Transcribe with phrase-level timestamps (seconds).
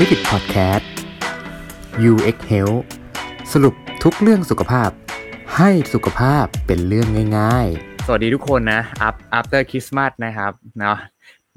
[0.00, 0.84] l i p i d Podcast
[2.10, 2.82] UX Health
[3.52, 3.74] สรุป
[4.04, 4.90] ทุกเรื่องสุขภาพ
[5.56, 7.08] ให้สุขภาพเป็นเรื่อง
[7.38, 10.98] ง่าย ๆ สวัสดีทุกคนนะ up after Christmas นะครับเนาะ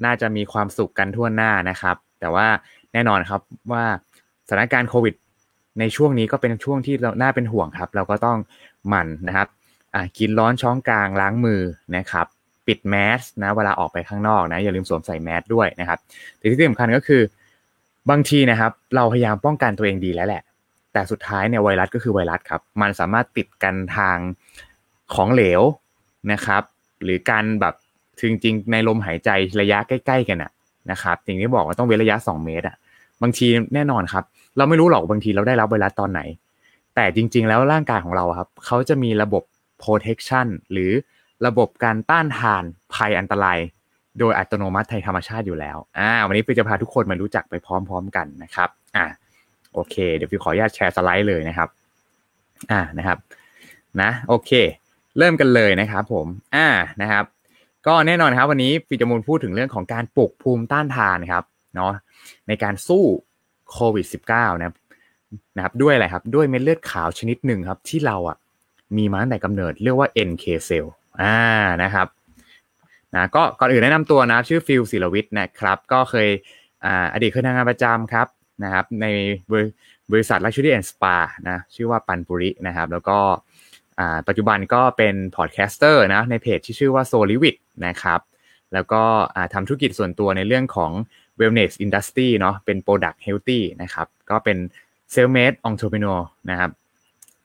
[0.05, 2.47] น่าจะมีความสุขกันทั่วหน้านะครับ แต่ว่า
[2.93, 3.41] แน่นอนครับ
[3.71, 3.85] ว่า
[4.47, 5.15] สถานการณ์โควิด
[5.79, 8.37] ในช่วงนี้ก็เป็นช่วงที่เราน่าเป็นห่วงครับ เราก็ต้อง
[8.87, 9.47] หมั่นนะครับ
[10.17, 11.61] กินร้อนช้องกลางล้างมือ
[11.97, 12.27] นะครับ
[12.67, 15.99] ปิดแมสนะเวลาออกไปข้างนอกนะอย่าลืมสวมใส่แมสด้วยนะครับ
[16.37, 17.23] แต่ที่สำคัญก็คือ
[18.09, 20.43] บางทีนะครับ เราพยายามป้องกันตัวเองดีแล้วแหละ
[20.93, 24.17] แต่สุดท้ายเนี่ยไวรัสก็คือไวรัสครับ มันสามารถติดกันทาง
[25.13, 25.61] ของเหลว
[26.31, 26.63] นะครับ
[27.03, 27.75] หรือการแบบ
[28.19, 29.29] จริงๆในลมหายใจ
[29.61, 30.51] ระยะใกล้ ๆ กันอะ
[30.91, 32.75] นะครับสิ่งที่บอกว่าต้องเว้นระยะ 2 เมตรอะ
[33.21, 34.23] บางทีแน่นอนครับ
[34.57, 36.21] เราไม่รู้หรอกบางทีเราได้รับไวรัสตอนไหน
[36.95, 39.43] แต่จริง ๆ แล้วร่างกายของเราครับเขาจะมีระบบ
[39.83, 40.91] protection หรือ
[41.45, 43.57] ระบบการต้านทานภัยอันตราย
[44.19, 49.05] โดยอัตโนมัติไทยธรรมชาติอยู่แล้วอ่าวันนี้ฟิวจะพาทุกคนมารู้จักไปพร้อม ๆ กันนะครับอ่า
[49.73, 51.69] โอเค เดี๋ยวฟิวขออนุญาตแชร์สไลด์เลยนะครับ
[52.71, 53.17] อ่านะครับ
[54.01, 54.51] นะโอเค
[55.17, 56.67] เริ่มกันเลยนะครับผมอ่า
[57.01, 57.23] นะครับ
[57.87, 61.43] ก็แน่นอนครับ วันนี้ฟิวจะมูลพูดถึงเรื่องของการปลุกภูมิต้านทานครับ
[61.75, 61.93] เนาะ
[62.47, 63.03] ในการสู้
[63.71, 64.75] โควิด -19 นะครับ
[65.55, 68.37] นะครับด้วยอะไรครับด้วยเม็ดเลือดขาวชนิดหนึ่งครับ ที่เราอะ
[68.97, 70.85] มีมาตั้งแต่กำเนิดเรียกว่า NK cell
[71.21, 71.37] อ่า
[71.83, 72.07] นะครับ
[73.15, 76.29] นะก็ก่อนอื่นแนะนำตัวนะชื่อฟิลศิลวิทย์นะครับ ก็เคย
[76.85, 78.27] ออดีตเคยทำงานประจำครับ
[78.63, 79.05] นะครับ ใน
[80.11, 81.15] บริษัท Luxury and Spa
[81.49, 83.17] นะชื่อว่าปันปุรินะครับ แล้วก็
[84.27, 87.55] ปัจจุบันก็เป็น podcaster นะในเพจที่ชื่อว่า s o l i v i t
[87.87, 88.19] นะครับ
[88.73, 89.01] แล้วก็
[89.53, 90.91] ทำธุรกิจส่วนตัวในเรื่องของ
[91.39, 94.57] wellness industry เนาะเป็น product healthy นะครับ ก็เป็น
[95.13, 96.71] self made entrepreneur นะครับ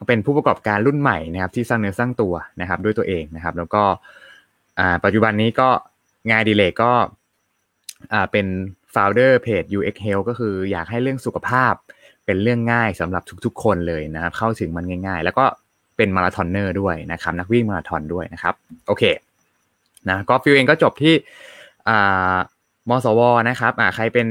[0.07, 3.83] เป็นผู้ประกอบการรุ่นใหม่นะครับที่สร้างเนื้อสร้างตัวนะครับด้วยตัวเองนะครับ แล้วก็
[5.03, 5.69] ปัจจุบันนี้ก็
[6.31, 6.91] งานดีเลกก็
[8.31, 8.45] เป็น
[8.93, 11.73] founder เพจ UX Health ก็คืออยากให้เรื่องสุขภาพ
[12.25, 15.45] เป็นเรื่องง่ายสำหรับทุกๆ คนเลยนะครับ เข้าถึงมันง่าย ๆ แล้วก็
[15.97, 18.53] เป็นมาราธอนเนอร์ด้วยนะครับ นักวิ่งมาราธอนด้วยนะครับ
[18.87, 19.03] โอเค
[20.09, 21.15] นะก็ฟิวเองก็จบที่
[22.89, 24.27] มสวนะครับอ่าใครเป็น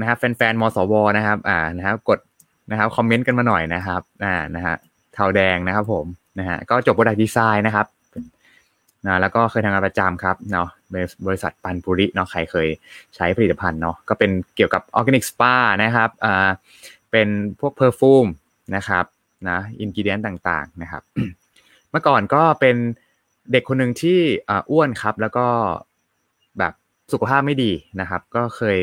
[0.00, 2.18] นะครับแฟนๆมสวนะครับอ่านะครับกด
[2.70, 4.74] นะครับคอมเมนต์กันมาหน่อยนะครับอ่านะฮะ
[5.14, 6.06] เทาแดงนะครับผม
[6.38, 7.86] นะฮะก็จบ product design นะครับ
[9.06, 10.68] นะแล้วก็เคยทำงานประจำครับเนาะ
[11.26, 12.68] บริษัทปันปุริเนาะใครเคย
[13.16, 16.48] ใช้ผลิตภัณฑ์เนาะก็เป็นเกี่ยวกับ organic spa นะครับอ่า
[17.10, 17.28] เป็น
[17.60, 18.26] พวก perfume
[18.76, 19.04] นะครับ
[19.48, 21.02] นะ ingredient ต่างๆนะครับ
[21.90, 22.76] เมื่อก่อนก็เป็น
[23.52, 24.18] เด็กคนหนึ่งที่
[24.70, 25.46] อ้วนครับ แล้วก็
[26.58, 26.72] แบบ
[27.12, 28.78] สุขภาพไม่ดีนะครับ ก็เคย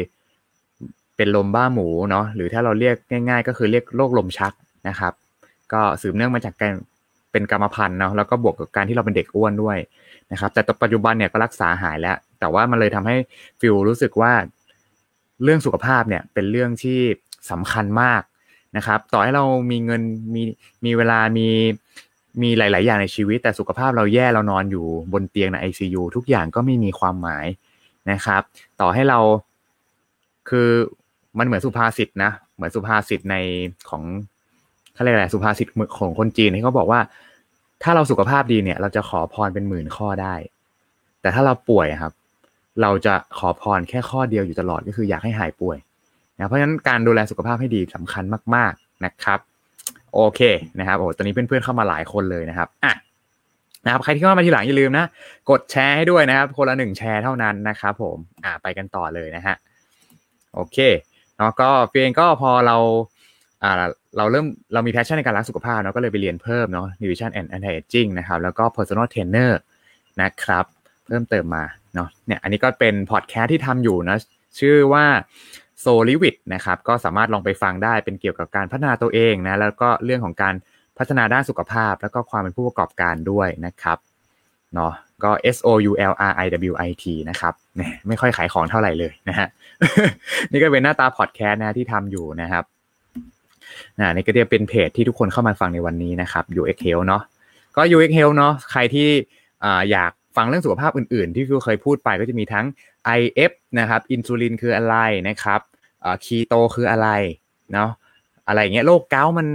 [1.17, 4.53] เป็นลมบ้าหมูเนาะหรือถ้าเราเรียกง่าย ๆ ก็คือเรียกโรคลมชัก
[4.89, 5.13] นะครับ
[5.73, 6.73] ก็สืบเนื่องมาจากการ
[7.33, 9.77] เป็นกรรมพันธุ์เนาะแล้วก็บวกกับการที่เราเป็นเด็กอ้วนด้วย
[10.31, 13.15] นะครับ แต่ปัจจุบันเนี่ยก็รักษาหายแล้ว แต่ว่ามันเลยทำให้
[13.59, 14.33] ฟิลรู้สึกว่า
[15.43, 16.99] เรื่องสุขภาพเนี่ยเป็นเรื่องที่
[17.51, 18.21] สำคัญมาก
[18.77, 20.01] นะครับ ต่อให้เรามีเงิน
[20.35, 20.43] มี
[20.85, 21.47] มีเวลามี
[22.41, 27.45] มีหลาย ๆ อย่างในชีวิต แต่สุขภาพเราแย่เรานอนอยู่บนเตียงใน ICU ทุกอย่างก็ไม่มีความหมาย
[28.11, 28.41] นะครับ
[28.81, 29.19] ต่อให้เรา
[30.49, 30.69] คือ
[31.37, 33.35] มันเหมือนสุภาษิตนะ เหมือนสุภาษิตใน
[33.89, 34.03] ของ
[34.93, 35.67] เขาเรียกอะไรสุภาษิต
[35.97, 36.99] ของคนจีนที่เขาบอกว่า
[37.83, 40.35] ถ้าเราสุขภาพดีเนี่ย เราจะขอพรเป็นหมื่นข้อได้
[41.21, 42.13] แต่ถ้าเราป่วยครับ
[42.81, 45.77] เราจะขอพรแค่ข้อเดียวอยู่ตลอดก็คืออยากให้หายป่วย
[46.35, 48.23] นะเพราะฉะนั้นการดูแลสุขภาพให้ดีสำคัญ
[48.55, 49.39] มาก ๆนะครับ
[50.13, 50.41] โอเค
[50.79, 52.93] นะครับโอ้ตอนนี้เพื่อนๆเข้ามาหลายคนเลยนะครับอะ
[53.85, 55.05] นะครับใครที่เข้ามาทีหลังอย่าลืมนะ
[55.49, 59.55] กดแชร์ให้ด้วยนะครับ คนละหนึ่งแชร์เท่านั้นนะครับผมอ่าไปกันต่อเลยนะฮะ
[60.53, 60.77] โอเค
[61.37, 62.77] เนาะก็เพียงก็พอเรา
[63.63, 63.73] อ่า
[64.17, 69.51] เราเริ่มเรามีแพชชั่นในการรักสุขภาพเนาะก็เลยไปเรียนเพิ่มเนาะ nutrition and anti aging นะครับ แล้วก็ personal trainer
[70.21, 70.65] นะครับ
[71.05, 71.63] เพิ่มเติมมา
[71.95, 74.17] เนาะเนี่ยอันนี้ก็เป็นพอดแคสต์ที่ทำอยู่นะ
[74.59, 75.05] ชื่อว่า
[75.79, 80.55] โซลิวิ t นะครับ ก็สามารถลองไปฟังได้เป็นเกี่ยวกับการพัฒนาตัวเองนะ แล้วก็เรื่องของการ
[80.97, 83.97] พัฒนาด้านสุขภาพ แล้วก็ความเป็นผู้ประกอบการด้วยนะครับ
[84.73, 84.93] เนาะ
[85.23, 87.53] ก็ S O U L R I W I T นะครับ
[88.07, 89.47] ไม่ค่อยขายของเท่าไหร่เลยนะฮะ
[90.51, 92.63] นี่ก็เป็นหน้าตาพอดแคสต์นะที่ทำอยู่นะครับ
[93.99, 97.23] นะนี่ก็จะเป็นเพจที่ทุกคนเข้ามาฟังในวันนี้นะครับ UX Health เนาะ
[97.75, 99.09] ก็ UX Health เนาะใครที่
[99.91, 102.65] อยากฟังเรื่องสุขภาพอื่นๆ ที่ฟิวเคยพูดไปก็จะมีทั้ง
[103.19, 104.95] IF นะครับอินซูลินคืออะไร
[105.27, 105.61] นะครับ
[106.25, 107.09] คีโตคืออะไร
[107.73, 107.89] เนาะ
[108.47, 109.47] อะไรเงี้ยโรคเกาต์มัน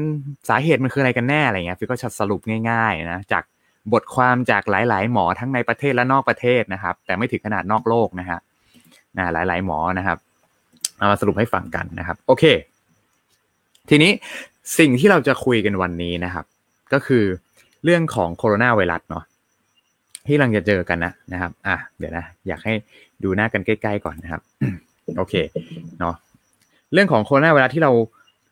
[0.48, 2.40] สาเหตุมันคืออะไรกันแน่อะไรเงี้ยฟิวก็สรุป
[2.70, 3.44] ง่ายๆนะจาก
[3.92, 8.38] บทความจากหลาย ๆ หมอทั้งในประเทศและนอกประเทศนะครับ แต่ไม่ถึงขนาดนอกโลกนะฮะ
[9.16, 10.18] นะหลาย ๆ หมอนะครับ
[10.98, 12.44] เอามาสรุปให้ฟังกันนะครับ โอเค
[13.88, 14.12] ทีนี้
[14.78, 16.44] สิ่งที่เราจะคุยกันวันนี้นะครับ
[16.92, 17.24] ก็คือ
[17.84, 19.24] เรื่องของโคโรนาไวรัสเนาะ
[20.26, 22.74] ที่กำลังจะเจอกันนะนะครับ อะเดี๋ยวนะ อยากให้
[23.22, 24.42] ดูหน้ากันใกล้ๆก่อนนะครับ
[25.16, 25.34] โอเค
[25.98, 26.14] เนาะ
[26.92, 27.92] เรื่องของโคโรนาไวรัสที่เรา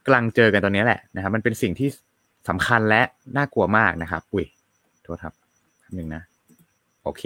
[0.05, 1.89] กำลังเจอกันตอนนี้แหละนะครับ มันเป็นสิ่งที่
[2.49, 3.03] สำคัญและ
[3.37, 4.47] น่ากลัวมากนะครับ อุ้ย
[5.03, 5.35] โทษครับ
[5.95, 6.23] หนึ่งนะ
[7.03, 7.23] โอเค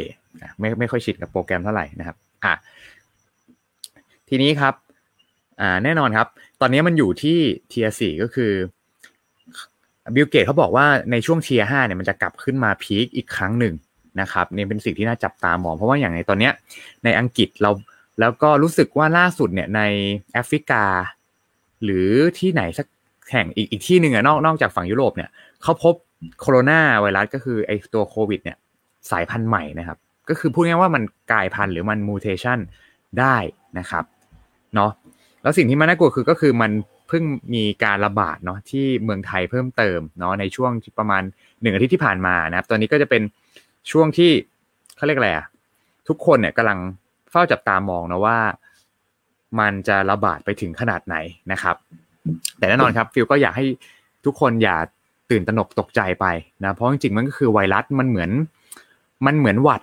[0.58, 2.54] ไม่ไม่ค่อยชิดกับโปรแกรมเท่าไหร่นะครับ อะ
[4.28, 4.74] ทีนี้ครับ
[5.60, 6.28] อ่าแน่นอนครับ
[6.60, 8.52] ตอนนี้มันอยู่ที่ tier สี่ก็คือ
[10.14, 13.74] บิลเกตส์เขาบอกว่าในช่วง tier ห้าเนี่ยมันจะกลับขึ้นมา peak อีกครั้งหนึ่ง
[14.20, 16.52] นะครับนี่เป็นสิ่งที่น่าจับตามองเพราะว่าอย่างในตอนเนี้ย
[17.04, 17.70] ในอังกฤษเรา
[18.20, 19.80] แล้วก็รู้สึกว่าล่าสุดเนี่ยใน
[20.32, 20.84] แอฟริกา
[21.84, 22.86] หรือที่ไหนสัก
[23.30, 25.30] แห่งอีกอีกที่หนึ่งอะนอกนอกจากฝั่งยุโรปเนี่ย
[25.62, 25.94] เขาพบ
[26.40, 28.56] โคโรนาไวรัสก็คือไอตัวโควิดเนี่ย
[29.10, 29.98] สายพันธุ์ใหม่นะครับ
[30.28, 31.02] ก็คือพูดง่ายว่ามัน
[31.32, 32.58] กลายพันธุ์หรือมันมูเทชัน
[33.20, 33.36] ได้
[33.78, 34.04] นะครับ
[34.74, 34.90] เนาะ
[35.42, 36.70] แล้วสิ่งที่มันน่ากลัวคือก็คือมัน
[37.08, 41.22] เพิ่งมีการระบาดเนาะที่เมืองไทยเพิ่มเติมเนาะในช่วงประมาณ
[41.60, 43.22] หนึ่งอาทิตย์ที่ผ่านมานะครับ ตอนนี้ก็จะเป็น
[43.90, 44.30] ช่วงที่
[44.96, 45.46] เขาเรียกอะไรอะ
[46.08, 46.78] ทุกคนเนี่ยกำลัง
[47.30, 48.38] เฝ้าจับตามองนะว่า
[49.60, 51.16] มันจะระบาดไปถึงขนาดไหน
[51.52, 51.76] นะครับ
[52.58, 53.64] แต่แน่นอนครับฟิลก็อยากให้
[54.24, 54.76] ทุกคนอย่า
[55.30, 56.26] ตื่นตระหนกตกใจไป
[56.62, 58.30] นะเพราะจริงๆมันก็คือไวรัสมันเหมือน
[59.26, 59.80] มันเหมือนหวัด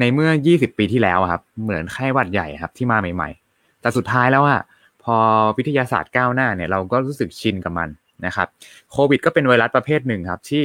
[0.00, 4.60] ในเมื่อ 20 ปีที่แล้วครับ เหมือนไข้หวัดใหญ่ครับ ที่มาใหม่ ๆ แต่สุดท้ายแล้วอะ
[5.04, 5.16] พอ
[5.58, 7.88] วิทยาศาสตร์ก้าวหน้าเนี่ยเราก็รู้สึกชินกับมัน
[8.26, 8.48] นะครับ
[8.92, 10.62] โควิดก็เป็นไวรัสประเภทหนึ่งครับที่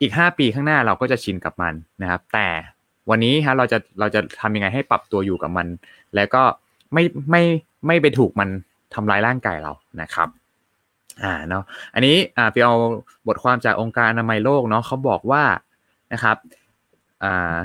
[0.00, 2.48] อีก 5 ปีข้างหน้าเราก็จะชินกับมันนะครับ แต่
[3.10, 5.66] วันนี้ฮะเราจะเราจะทำยังไงให้ปรับตัวอยู่กับมัน
[6.14, 6.42] แล้วก็
[6.92, 7.42] ไม่ไม่
[7.86, 8.48] ไม่ไปถูกมัน
[8.94, 10.28] ทำลายร่างกายเรานะครับ
[11.22, 11.62] อ่าเนาะ
[11.94, 12.74] อันนี้อ่าไปเอา
[13.26, 15.42] บทความจากองค์การอนามัยโลกเนาะเขาบอกว่า
[16.12, 16.36] นะครับ
[17.24, 17.56] อ่า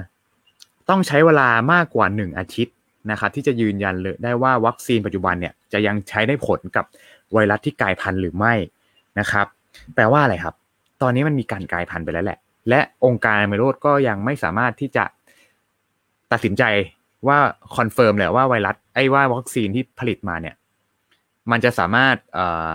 [0.89, 2.75] ต้องใช้เวลามากกว่า 1 อาทิตย์
[3.12, 6.86] นะครับที่จะยืนยันเลยได้ว่าวัคซีนปัจจุบันเนี่ยจะยังใช้ได้ผลกับ
[7.33, 8.53] ไวรัสที่กลายพันธุ์หรือไม่
[9.19, 9.45] นะครับ
[9.95, 10.56] แปลว่าอะไรครับ
[11.01, 12.39] ตอนนี้มันมีการกลายพันธุ์ไปแล้วแหละ
[12.69, 15.03] และองค์การอนามัยโลกก็ยังไม่สามารถที่จะ
[16.31, 16.63] ตัดสินใจ
[17.27, 17.38] ว่า
[17.75, 20.56] confirm เลยว่าไวรัสไอ้ว่าวัคซีนที่ผลิตมาเนี่ย
[21.51, 22.74] มันจะสามารถเอ่อ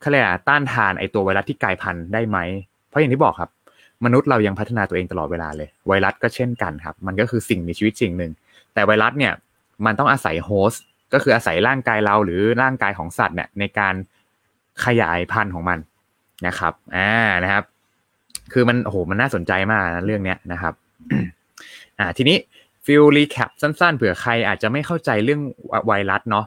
[0.00, 2.38] เขาเรียกต้านทานไอตัวไวรัสที่กลายพันธุ์ได้ไหม
[2.88, 3.50] เพราะอย่างที่บอกครับ
[4.04, 8.32] มนุษย์เรายังพัฒนาตัวเองตลอดเวลาเลย ไวรัสก็เช่นกันครับ มันก็คือสิ่งมีชีวิตสิ่งหนึ่ง
[8.78, 9.34] แต่ไวรัสเนี่ย
[9.86, 10.82] มันต้องอาศัย host
[11.12, 13.94] ก็คืออาศัยร่างกายเราหรือร่างกายของสัตว์เนี่ยในการ
[14.84, 15.78] ขยายพันธุ์ของมัน
[16.46, 17.10] นะครับอ่า
[17.44, 17.64] นะครับ
[18.52, 20.74] คือมันโอ้โหมันน่าสนใจมากนะเรื่องเนี้ยนะครับ
[21.98, 22.36] อ่าทีนี้
[22.84, 25.40] ฟิล recap สั้นๆเผื่อใครอาจจะไม่เข้าใจเรื่อง
[25.86, 26.46] ไวรัสเนาะ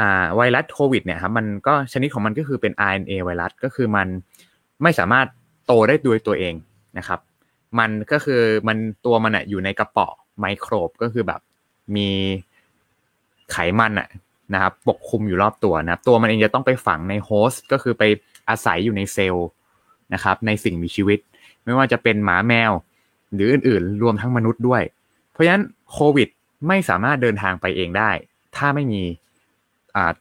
[0.00, 4.08] อ่าไวรัสโควิดเนี่ยครับมันก็ชนิดของมันก็คือเป็น RNA ไวรัสก็คือมัน
[4.82, 5.26] ไม่สามารถ
[5.66, 6.54] โตได้ด้วยตัวเอง
[6.98, 7.20] นะครับ
[7.78, 8.76] มันก็คือมัน
[9.06, 10.08] ตัวมันอะอยู่ในกระป๋อ
[10.38, 11.40] ไมโครบก็คือแบบ
[11.96, 12.08] มี
[13.52, 14.08] ไขมันอะ
[14.54, 18.02] นะครับปกคลุมอยู่รอบตัวนะครับ ตัวมันเองจะต้องไปฝังใน host ก็คือไป
[18.48, 19.48] อาศัยอยู่ในเซลล์
[20.14, 21.18] นะครับ ในสิ่งมีชีวิต
[21.64, 22.72] ไม่ว่าจะเป็นหมาแมว
[23.34, 24.82] หรืออื่นๆ รวมทั้งมนุษย์ด้วย
[25.30, 26.28] เพราะฉะนั้นโควิด
[26.68, 28.10] ไม่สามารถเดินทางไปเองได้
[28.56, 29.02] ถ้าไม่มี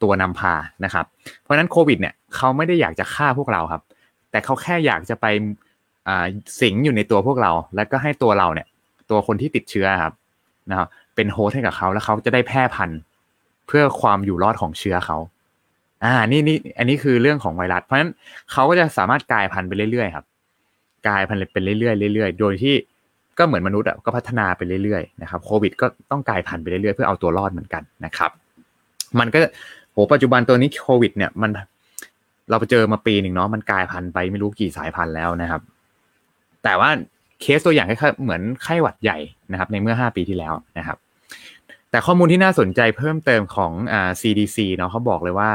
[0.01, 0.53] ตัวนำพา
[0.83, 1.05] นะครับ
[1.41, 3.81] เพราะฉะนั้นโควิดเนี่ยเขาไม่ได้อยากจะฆ่าพวกเราครับ
[4.31, 5.25] แต่เขาแค่อยากจะไป
[6.61, 8.67] สิงอยู่ในตัวพวกเรา แล้วก็ให้ตัวเราเนี่ย
[9.09, 10.13] ตัวคนที่ติดเชื้อครับ
[10.69, 10.87] นะครับ
[11.21, 12.99] เป็นโฮสต์ให้กับเขาแล้วเขาจะได้แพร่พันธุ์
[13.67, 15.17] เพื่อความอยู่รอดของเชื้อเขา
[16.03, 18.11] อ่า นี่นี่อันนี้คือเรื่องของไวรัส เพราะฉะนั้น
[18.51, 20.25] เขาก็จะสามารถกลายพันธุ์ไปเรื่อยๆครับ
[21.07, 22.75] กลายพันธุ์เป็นเรื่อยๆเรื่อยๆ โดยที่
[23.37, 28.31] ก็เหมือนมนุษย์อะก็พัฒนาไปเรื่อยๆนะครับโควิดก็ต้องกลายพันธุ์ไปเรื่อยๆเพื่อเอาตัวรอดเหมือนกันนะครับ
[29.19, 29.37] มันก็
[29.91, 31.51] โหปัจจุบันตัวนี้โควิด เนี่ยมัน
[32.49, 35.61] เราไปเจอมาปีหนึ่งเนาะมันกลายพันธุ์ไปไม่รู้กี่สายพันธุ์แล้วนะครับ
[36.63, 36.89] แต่ว่า
[37.41, 39.17] เคสตัวอย่างคล้ายๆเหมือนไข้หวัดใหญ่
[39.51, 40.97] นะครับ ในเมื่อ 5 ปีที่แล้วนะครับ
[41.91, 45.51] แต่ข้อมูลที่น่าสนใจเพิ่มเติมของอ่า CDC เนาะเขาบอกเลยว่า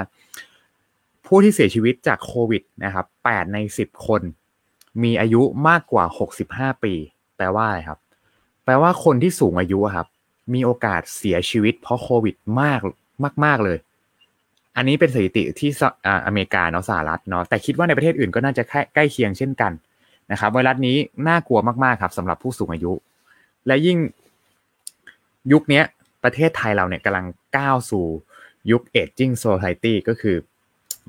[1.27, 4.23] ผู้ที่เสียชีวิตจากโควิดนะครับ8ใน 10 คน
[5.03, 6.05] มีอายุมากกว่า
[6.45, 6.95] 65 ปี
[7.37, 7.99] แปลว่าอะไรครับ
[8.65, 10.07] แปลว่าคนที่สูงอายุครับ
[10.55, 12.81] มีโอกาสเสียชีวิตเพราะโควิดมาก
[13.45, 13.79] มาก ๆ เลย
[14.77, 15.71] อันนี้เป็นสถิติที่
[16.27, 18.63] อเมริกาเนาะสหรัฐเนาะ แต่คิดว่าในประเทศอื่นก็น่าจะ
[18.95, 19.73] ใกล้เคียงเช่นกัน
[20.33, 20.97] นะครับ ไวรัสนี้
[21.29, 22.93] น่ากลัวมาก ๆ ครับสำหรับผู้สูงอายุ
[23.67, 23.99] และยิ่ง
[25.53, 25.83] ยุคนี้
[26.27, 28.07] ประเทศไทยเราเนี่ยกำลังก้าวสู่
[28.71, 30.37] ยุค aging society ก็คือ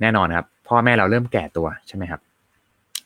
[0.01, 2.21] แน่นอนครับพ่อแม่เราเริ่มแก่ตัวใช่ไหมครับ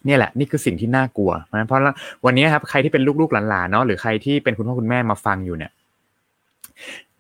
[0.08, 1.80] นี่แหละนี่คือสิ่งที่น่ากลัวเพราะ
[2.26, 5.72] วันนี้ครับใครที่เป็นลูกๆหลานๆเนาะหรือใครที่เป็นคุณพ่อคุณแม่มาฟังอยู่เนี่ย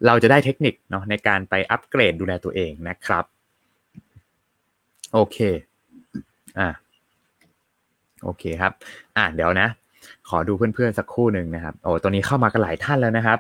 [0.05, 3.25] เราจะได้เทคนิคเนาะในการไปอัปเกรดดูแลตัวเองนะครับ
[5.13, 5.37] โอเค
[6.59, 6.69] อ่า
[8.23, 8.71] โอเคครับ
[9.17, 9.67] อ่าเดี๋ยวนะ
[10.29, 13.39] ขอดูเพื่อนๆสักคู่หนึ่งนะครับ โอ้ตัวนี้เข้ามากันหลายท่านแล้วนะครับ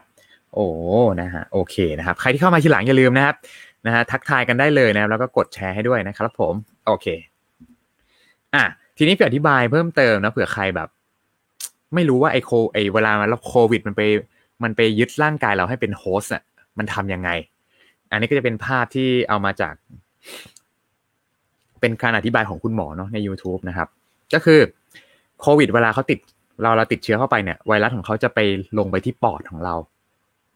[0.53, 0.67] โอ้
[1.21, 3.35] นะฮะโอเคนะครับ ใครที่เข้ามาทีหลังอย่าลืมนะครับ
[3.85, 6.53] นะฮะทักทายกันได้เลยนะครับ แล้วก็กดแชร์ให้ด้วยนะครับผม
[6.87, 7.07] โอเค
[8.55, 8.63] อะ
[8.97, 10.89] ทีนี้เพื่ออธิบายเพิ่มเติมนะเผื่อใครแบบ
[11.95, 14.01] ไม่รู้ว่าไอโคไอเวลาเราโควิด มันไป
[14.63, 16.43] มันไปยึดร่างกายเราให้เป็นโฮสต์อะ
[16.77, 17.29] มันทํำยังไง
[18.11, 19.73] อันนี้ก็จะเป็นภาพที่เอามาจาก
[21.81, 23.87] เป็นการอธิบายของคุณหมอเนาะใน YouTube นะครับ
[24.33, 24.59] ก็คือ
[25.41, 26.19] โควิด เวลาเขาติด
[26.61, 28.39] เราเราติดเชื้อเข้าไปเนี่ยไวรัสของเขาจะไป
[28.77, 29.75] ลงไปที่ปอดของเรา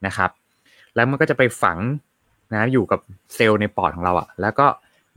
[0.06, 0.32] นะครับ
[0.96, 1.78] แล้วมันก็จะไปฝัง
[2.54, 3.00] นะอยู่กับ
[3.36, 4.68] เซลล์ในปอดของเราอะแล้วก็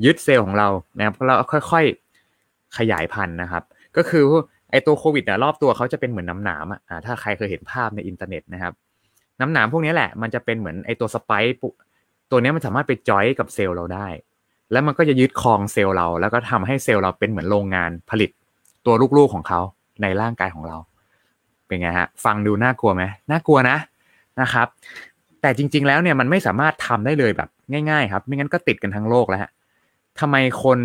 [0.04, 0.68] ยึดเซลล์ของเรา
[0.99, 1.38] นะครับแล้ว
[1.71, 3.62] ค่อยๆขยายพันธุ์นะครับ
[3.97, 4.25] ก็คือ
[4.71, 8.73] ไอตัวโควิดเนี่ยรอบตัวเขาจะเป็นเหมือนน้ำหนามอะถ้าใครเคยเห็นภาพในอินเทอร์เน็ตนะครับ
[9.40, 11.54] น้ำหนามพวกนี้แหละ มันจะเป็นเหมือนไอตัว spike
[12.30, 14.07] ตัวนี้มันสามารถไปจอยกับเซลล์เราได้
[14.73, 18.30] แล้วมันก็จะยึดครองเซลล์เรา แล้วก็ทำให้เซลล์เราเป็นเหมือนโรงงานผลิต
[18.87, 19.61] ตัวลูกๆของเขา
[20.02, 20.76] ในร่างกายของเรา
[21.66, 23.76] เป็นไงฮะ ฟังดูน่ากลัวไหมน่ากลัวนะ
[24.40, 24.68] นะครับ
[25.40, 27.49] แต่จริง ๆ แล้วเนี่ยมันไม่สามารถทำได้เลยแบบ
[27.90, 29.50] ง่าย ๆ ครับ ไม่งั้นก็ติดกันทั้งโลกแล้วฮะ
[30.21, 30.78] ทำไมคน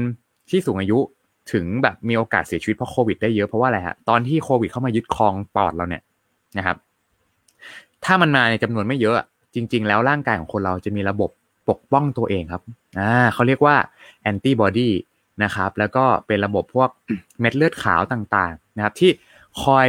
[0.50, 1.00] ที่สูงอายุ
[1.52, 6.04] ถึงแบบมีโอกาสเสียชีวิตเพราะโควิดได้เยอะเพราะว่าอะไรฮะตอนที่โควิดเข้ามายึดครองปอดเราเนี่ย
[6.58, 6.78] นะครับ
[8.06, 9.16] ถ้ามันมาในจำนวนไม่เยอะ
[9.56, 11.30] จริง ๆ แล้วร่างกายของคนเราจะมีระบบ
[11.70, 12.62] ปกป้องตัวเองครับ
[13.00, 13.76] อ่าเขาเรียกว่า
[14.22, 14.90] แอนติบอดี
[15.44, 16.90] นะครับ แล้วก็เป็นระบบพวก
[17.40, 19.12] เม็ดเลือดขาวต่างๆ นะครับ ที่
[19.64, 19.88] คอย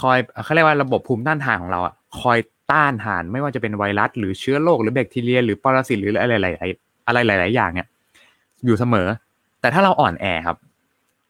[0.00, 2.38] คอยเขาเรียกว่าระบบภูมิต้านทานของเราอะ คอย
[2.70, 7.86] ต้านทานไม่ว่าจะเป็นไวรัส หรือเชื้อโรคหรือแบคทีเรีย หรือปรสิตหรืออะไรหลายๆอะไรหลาย ๆ อย่างเนี่ย
[8.64, 9.06] อยู่เสมอ
[9.60, 10.56] แต่ถ้าเราอ่อนแอครับ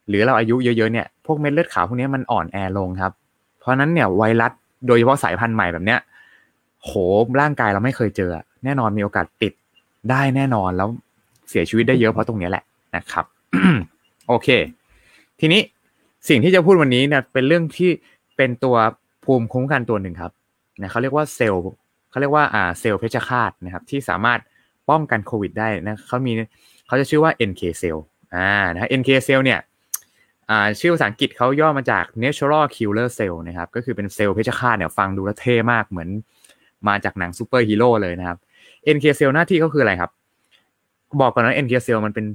[0.09, 3.13] หรือเราอายุเยอะๆเนี่ยพวกเม็ดเลือดขาวพวกนี้มันอ่อนแอลงครับ
[3.61, 4.53] เพราะนั้นเนี่ยไวรัส
[4.87, 6.01] โดยเฉพาะสายพันธุ์ใหม่แบบเนี้ย
[6.85, 6.93] โห
[7.41, 8.31] ร่างกายเราไม่เคยเจอ
[8.65, 9.53] แน่นอนมีโอกาสติด
[10.11, 10.89] ได้แน่นอนแล้ว
[11.51, 12.65] เสียชีวิตได้เยอะเพราะตรงนี้แหละ
[12.97, 13.25] นะครับ
[14.29, 14.49] โอเค
[15.41, 15.61] ทีนี้
[16.29, 17.91] สิ่งที่จะพูดวันนี้เนี่ยเป็นเรื่องที่
[18.37, 18.77] เป็นตัว
[19.25, 20.33] ภูมิคุ้มกันตัวหนึ่งครับ
[20.81, 21.63] นะเขาเรียกว่าเซลล์
[22.11, 24.41] เขาเรียกว่าอ่าเซลล์เพชฌฆาตนะครับที่สามารถ
[24.91, 26.33] ป้องกันโควิดได้นะเขามี
[26.87, 27.99] เขาจะชื่อว่า NK cell
[28.35, 29.61] อ่านะ NK cell เนี่ย
[30.51, 36.09] อ่าชื่อภาษาอังกฤษเขาย่อมาจาก natural killer cell นะครับก็คือเป็นเซลล์เพชฌฆาตเนี่ยฟังดูแล้วเท่มากเหมือน
[36.89, 38.39] มาจากหนังซูเปอร์ฮีโร่เลยนะครับ
[38.95, 40.11] NK cell หน้าที่ก็คืออะไรครับ
[41.21, 42.27] บอกก่อนนะ NK cell มันเป็น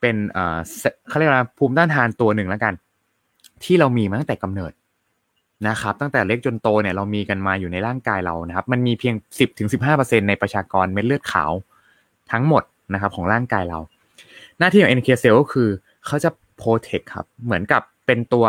[0.00, 0.58] เป็นเอ่อ
[1.08, 2.74] เขาเรียกว่าภูมิต้านทานตัวหนึ่งแล้วกัน
[3.64, 4.72] ที่เรามีมาตั้งแต่กำเนิด
[5.68, 9.14] นะครับตั้งแต่เล็กจนโตเนี่ยเรามีกันมาอยู่ในร่างกายเรานะครับ มันมีเพียง
[9.72, 11.52] 10-15%ในประชากรเม็ดเลือดขาว
[12.32, 13.78] ทั้งหมดนะครับของร่างกายเรา
[14.58, 15.68] หน้าที่ของ NK cell ก็คือ
[16.06, 18.46] เขาจะ protect ครับเหมือนกับเป็นตัว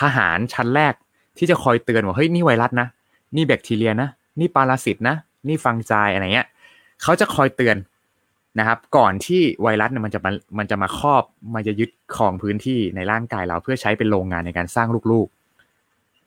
[0.00, 0.94] ทหารชั้นแรก
[1.38, 2.88] ที่จะคอยเตือนว่าเฮ้ยนี่ไวรัสนะ
[3.36, 4.08] นี่แบคทีเรียนะ
[4.40, 5.16] นี่ปรสิตนะ
[5.48, 6.46] นี่ฟังจายอะไรเงี้ย
[7.02, 7.76] เขาจะคอยเตือน
[8.58, 11.22] นะครับ ก่อนที่ไวรัสเนี่ยมันจะมามันจะมาครอบ
[11.54, 15.45] มันจะยึดครองพื้นที่ในร่างกายเราเพื่อใช้เป็นโรงงานในการสร้างลูกๆ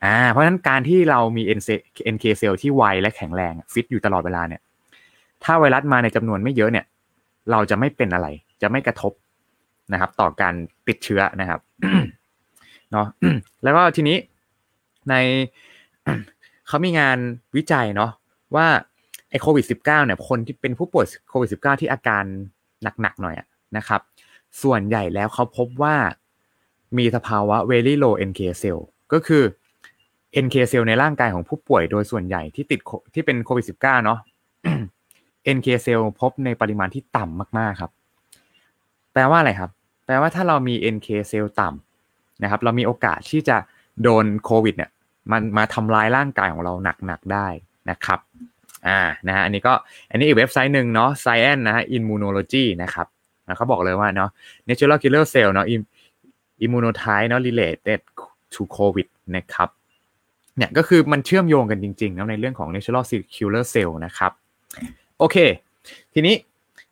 [0.03, 1.43] อ่าเพราะฉะนั้นการที่เรามี
[2.13, 4.61] NK cell ที่ไวและแข็งแรงฟิตอยู่ตลอดเวลาเนี่ย
[5.43, 6.85] ถ้าไวรัสมาในจำนวนไม่เยอะเนี่ย
[7.51, 8.27] เราจะไม่เป็นอะไร
[8.61, 9.13] จะไม่กระทบ
[9.93, 10.53] นะครับ ต่อการ
[10.87, 11.59] ติดเชื้อนะครับ
[12.91, 13.07] เนาะ
[13.63, 14.17] แล้วก็ทีนี้
[15.09, 15.13] ใน
[16.67, 17.17] เขามีงาน
[17.55, 18.11] วิจัยเนาะ
[18.55, 18.67] ว่า
[19.29, 22.23] ไอโควิด -19 เนี่ยคนที่เป็นผู้ป่วยโควิด -19 ที่อาการ
[23.01, 23.35] หนักๆหน่อย
[23.77, 24.01] นะครับ
[24.63, 25.95] ส่วนใหญ่แล้วเขาพบว่า
[26.97, 28.79] มีสภาวะ very low NK cell
[29.13, 29.43] ก็คือ
[30.45, 32.79] NK cell ในร่างกายของผู้ป่วยโดยส่วนใหญ่ที่ติด
[33.13, 34.19] ที่เป็นโควิด -19 เนาะ
[35.55, 37.91] NK cell พบในปริมาณที่ต่ำมากๆครับ
[39.13, 39.69] แปลว่าอะไรครับ
[40.05, 43.57] แปลว่าถ้าเรามี NK cell ต่ำนะครับ เรามีโอกาสที่จะ
[44.03, 44.91] โดนโควิดเนี่ย
[45.31, 46.73] มันมาทำลายร่างกายของเรา
[47.05, 47.47] หนักๆได้
[47.89, 48.19] นะครับ
[48.87, 49.73] อ่านะฮะอันนี้ก็
[50.09, 53.07] อันนี้อีกเว็บไซต์หนึ่งเนาะ Science นะฮะ Immunology นะครับ
[53.57, 54.29] เขาบอกเลยว่าเนาะ
[54.67, 55.65] Natural Killer Cell เนาะ
[56.65, 57.99] Immunotype เนาะ related
[58.53, 59.69] to COVID นะครับ
[60.59, 64.31] เนี่ยก็คือมันเชื่อมโยงกันจริงๆนะในเรื่องของ Natural Killer Cell นะครับ
[65.19, 65.37] โอเค
[66.13, 66.35] ทีนี้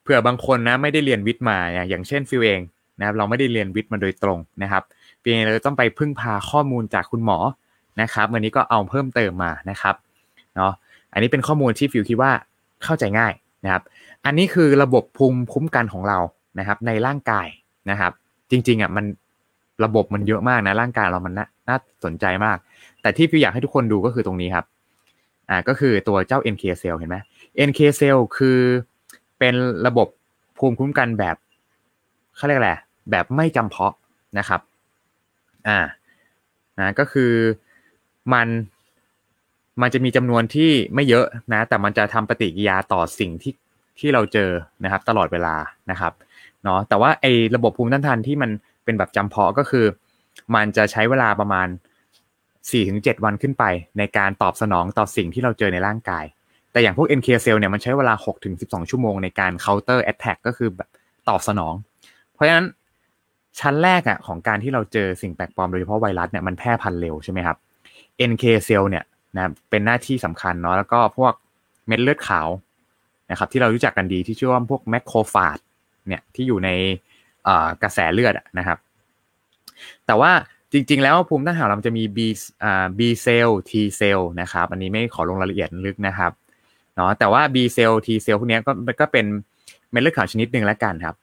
[0.01, 1.57] เผื่อบางคนนะไม่ได้เรียนวิทย์มา
[1.89, 2.61] อย่างเช่นฟิวเอง
[2.99, 4.83] นะครับเราไม่ได้เรียนวิทย์มาโดยตรงนะครับ
[5.19, 7.37] เพียงเราต้องไปพึ่งพาข้อมูลจากคุณหมอ
[8.01, 9.95] นะครับ วันนี้ก็เอาเพิ่มเติมมานะครับ
[10.55, 10.71] เนาะ
[11.13, 12.31] อันนี้เป็นข้อมูลที่ฟิวคิดว่า
[12.83, 13.33] เข้าใจง่าย
[13.63, 13.83] นะครับ
[14.25, 16.17] อันนี้คือระบบภูมิคุ้มกันของเรา
[16.59, 17.47] นะครับ ในร่างกาย
[17.89, 18.11] นะครับ
[18.51, 19.05] จริงๆอะมัน
[19.83, 22.57] ระบบมันเยอะมากนะร่างกายเรามันน่ น่าสนใจมาก
[23.01, 24.65] แต่ที่ฟิวอยากให้ทุกคนดูก็คือตรงนี้ครับ
[25.49, 27.17] อ่าก็คือตัวเจ้า NK cell เห็นไหม
[27.69, 28.59] NK cell คือ
[29.39, 29.55] เป็น
[29.87, 30.07] ระบบ
[30.57, 31.35] ภูมิคุ้มกันแบบ
[32.35, 32.73] เขาเรียกอะไร
[33.11, 33.93] แบบไม่จำเพาะ
[34.39, 34.61] นะครับ
[35.67, 35.79] อ่า
[36.79, 37.31] นะก็คือ
[38.33, 38.47] มัน
[39.81, 43.53] มันจะมีจำนวนที่ไม่เยอะนะ แต่มันจะทำปฏิกิริยาต่อสิ่งที่
[43.99, 44.49] ที่เราเจอ
[44.83, 45.55] นะครับ ตลอดเวลา
[45.91, 46.13] นะครับ
[46.63, 48.49] เนาะแต่ว่าไอ้ระบบภูมิต้านทานที่มัน
[48.85, 49.85] เป็นแบบจำเพาะก็คือ
[50.55, 51.67] มันจะใช้เวลาประมาณ
[52.65, 53.63] 4-7 วันขึ้นไป
[53.97, 56.25] ในการตอบสนองต่อสิ่งที่เราเจอในร่างกาย
[56.71, 58.13] แต่อย่างพวก NK cell เนี่ยมันใช้เวลา
[58.51, 60.89] 6-12 ชั่วโมงในการ counter attack ก็คือแบบ
[61.29, 61.73] ตอบสนอง
[62.33, 62.65] เพราะฉะนั้น
[63.59, 67.57] ชั้นแรกอะของการที่เราเจอสิ่งแปลกปลอมโดยเฉพาะไวรัสเนี่ยมันแพร่พันธุ์เร็วใช่ไหมครับ
[68.29, 69.03] NK cell เนี่ย
[69.35, 71.33] นะเป็นหน้าที่สำคัญเนาะแล้วก็พวก
[71.87, 72.47] เม็ดเลือดขาว
[73.31, 75.57] นะครับที่เรารู้จักกันดีที่ชื่อว่าพวกแมคโครฟาจ
[76.07, 76.69] เนี่ยที่อยู่ใน
[77.83, 78.77] กระแสเลือดนะครับ
[80.07, 80.31] แต่ว่า
[80.73, 82.17] จริง ๆ แล้วภูมิต้านทานเราจะมี B
[82.63, 86.31] อ่า B เซลล์ T เซลล์นะครับ อันนี้ไม่ขอลงรายละเอียดลึกนะครับ
[86.95, 89.25] เนาะแต่ว่า B เซลล์ T เซลล์พวกนี้ก็ก็เป็น
[89.91, 91.15] เม็ดเลือดขาวชนิดหนึ่งแล้วกันครับ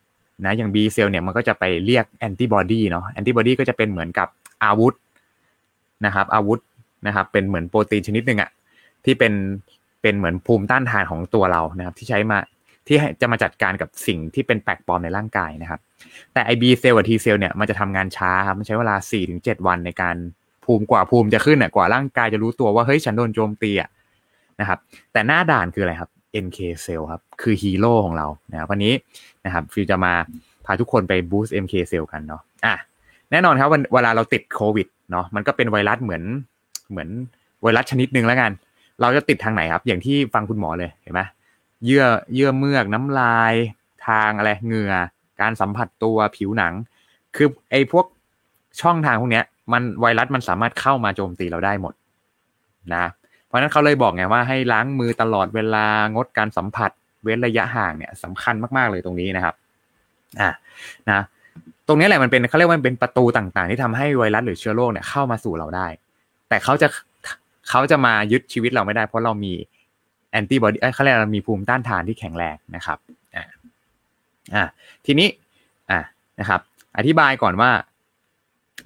[0.44, 4.28] นะอย่าง B เซลล์เนี่ยมันก็จะไปเรียกแอนติบอดีเนาะแอนติบอดีก็จะเป็นเหมือนกับ
[4.64, 4.94] อาวุธ
[6.06, 6.60] นะครับอาวุธ
[7.06, 8.50] นะครับเป็นเหมือนโปรตีนชนิดหนึ่งอะ
[9.04, 9.32] ที่เป็น
[10.02, 12.38] เป็นเหมือนภูมิต้านทานของตัวเรานะครับที่ใช้มา
[12.86, 15.80] ที่จะมาจัดการกับสิ่งที่เป็นแปลกปลอมในร่างกายนะครับ
[16.32, 20.16] แต่ไอ B cell กับ T cell เนี่ยมันจะทำงานช้าครับมันใช้เวลา4 ถึง 7 วันในการ
[20.64, 23.88] ภูมิกว่าภูมิจะขึ้นอะกว่าร่างกายจะรู้ตัวว่าเฮ้ยฉันโดนโจมตีอะ
[24.60, 24.78] นะครับ
[25.12, 26.10] แต่หน้าด่านคืออะไรครับ
[26.44, 28.92] NK เซลครับคือฮีโร่ของเรานะครับวันนี้
[29.44, 30.12] นะครับฟิวจะมา
[30.64, 32.74] พาทุกคนไปบูสต์ MK เซลกันเนาะอะ
[33.30, 36.22] แน่นอนครับเวลาเราติดโควิดเนาะมันก็เป็นไวรัสเหมือน
[36.90, 37.08] เหมือน
[37.62, 38.50] ไวรัสชนิดหนึ่งแล้วกัน
[39.00, 41.20] เราจะติดทางไหนครับ อย่างที่ฟังคุณหมอเลยเห็นไหม
[41.84, 43.54] เยื่อเยื่อเมือกน้ำลาย
[44.08, 44.92] ทางอะไรเหงื่อ
[45.40, 46.72] การสัมผัสตัวผิวหนัง
[47.36, 48.06] คือไอ้พวก
[48.80, 51.94] ช่องทางพวกเนี้ย มันไวรัสมันสามารถเข้ามาโจมตีเราได้หมด
[52.94, 53.04] นะ
[53.46, 56.90] เพราะนั้นเขาเลยบอกไงว่าให้ล้างมือตลอดเวลางดการสัมผัส
[57.22, 59.54] เว้นระยะห่างเนี่ยสำคัญมากๆเลยตรงนี้นะครับ
[60.40, 60.50] อ่า
[61.10, 61.20] นะ
[61.86, 65.86] ตรงนี้แหละมันเป็นเขาเรียกว่ามันเป็นประตูต่างๆ ที่ทำให้ไวรัสหรือเชื้อโรคเนี่ยเข้ามาสู่เราได้
[66.48, 66.88] แต่เขาจะ
[67.70, 69.52] เขาจะมายึดชีวิตเราไม่ได้ เพราะเรามี
[70.34, 72.98] แอนติบอดีเขาเรียกเรามีภูมิต้านทานที่แข็งแรงนะครับ
[73.36, 73.44] อ่า
[74.54, 74.64] อ่า
[75.06, 75.28] ทีนี้
[75.90, 76.00] อ่า
[76.40, 76.60] นะครับ
[76.98, 77.70] อธิบายก่อนว่า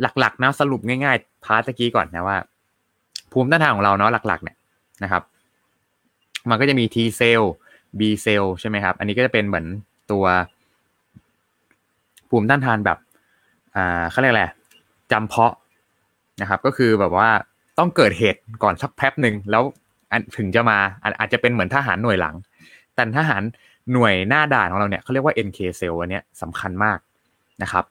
[0.00, 2.38] หลักๆนะสรุปง่ายๆ พาร์ตะกี้ก่อนนะว่า
[3.33, 4.57] ภูมิต้านทานของเราเนาะหลักๆ เนี่ย
[5.02, 5.23] นะครับ
[6.49, 7.52] มันก็จะมี T เซลล์
[7.99, 9.67] B เซลล์ใช่ไหมครับ อันนี้ก็จะเป็นเหมือน
[10.11, 10.25] ตัว
[12.31, 12.99] ภูมิต้านทานแบบ
[13.76, 14.45] อ่าเขาเรียกอะไร
[15.12, 15.55] จำเพาะ
[16.40, 17.28] นะครับ ก็คือแบบว่า
[17.78, 19.62] ต้องเกิดเหตุก่อนสักแป๊บหนึ่งแล้ว
[20.37, 20.79] ถึงจะมา
[21.19, 22.35] อาจจะเป็นเหมือนทหารหน่วยหลัง
[22.94, 23.42] แต่ทหาร
[23.92, 26.99] หน่วยหน้าด่านของเราเนี่ยเขาเรียกว่า NK เซลล์อันนี้สำคัญมาก
[27.62, 27.85] นะครับ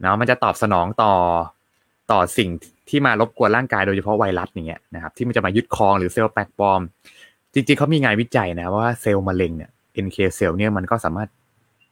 [0.00, 1.12] เนาะมันจะตอบสนองต่อ
[2.10, 2.50] ต่อสิ่ง
[2.88, 6.80] ที่มารบกวนร่างกายโดยเฉพาะไวรัสอย่างเงี้ยนะครับที่มันจะมายึดครองหรือเซลล์แปลกปลอม
[7.54, 9.70] จริงๆเขามีงานวิจัยนะว่าเซลล์มะเร็งเนี่ย
[10.04, 11.28] NK เซลล์เนี่ยมันก็สามารถ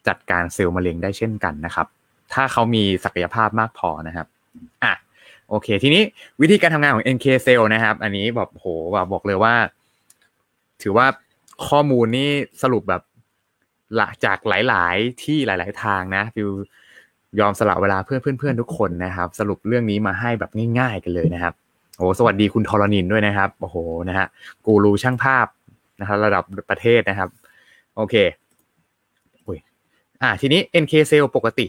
[0.08, 1.86] จัดการเซลล์มะเร็งได้เช่นกันนะครับ
[2.32, 4.26] ถ้าเขามีศักยภาพมากพอนะครับ
[4.84, 4.92] อะ
[5.50, 6.02] โอเค ทีนี้
[6.40, 9.54] วิธีการทำงานของ NK เซลนะครับ อันนี้แบบโหแบบบอกเลยว่า
[10.82, 11.06] ถือว่า
[11.68, 12.30] ข้อมูลนี่
[12.62, 13.02] สรุปแบบ
[13.98, 16.50] ลจากหลาย ๆ ที่หลาย ๆ ทางนะฟิว
[17.40, 21.54] ยอมสละเวลาเพื่อนเพื่อน ๆ ทุกคนนะครับ สรุปเรื่องนี้มาให้แบบง่าย ๆ กันเลยนะครับ
[21.96, 23.76] โอ้สวัสดีคุณทรณินด้วยนะครับโอ้โห
[24.08, 24.26] นะฮะ
[24.66, 25.46] กูรูช่างภาพ
[26.00, 27.28] นะครับระดับประเทศนะครับ
[27.96, 28.14] โอเค
[29.46, 29.58] อุ้ย
[30.22, 31.66] อ่าทีนี้ NK เซลปกติ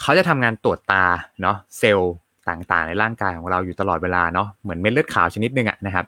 [0.00, 1.04] เขาจะทำงานตรวจตา
[1.42, 2.12] เนาะเซลล์
[2.48, 6.04] ต่างๆ ในร่างกายของเราอยู่ตลอดเวลาเนาะเหมือนเม็ดเลือดขาวชนิดหนึ่งอะนะครับ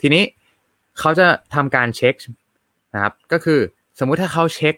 [0.00, 0.22] ทีนี้
[0.98, 2.14] เขาจะทำการเช็ค
[2.94, 3.60] นะครับ ก็คือ
[3.98, 4.74] สมมุติถ้าเขาเช็ค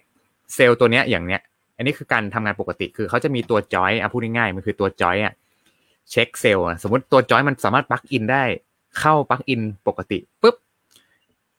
[0.55, 1.41] เซลล์ตัวเนี้ยอย่างเนี้ย
[1.77, 5.33] อันนี้คือการทำงานปกติคือเขาจะมีตัว join อะพูดง่ายๆมันคือตัว join อะ
[6.11, 8.43] เช็คเซลล์สมมติตัว join มันสามารถ plug in ได้
[8.99, 10.57] เข้า plug in ปกติปุ๊บ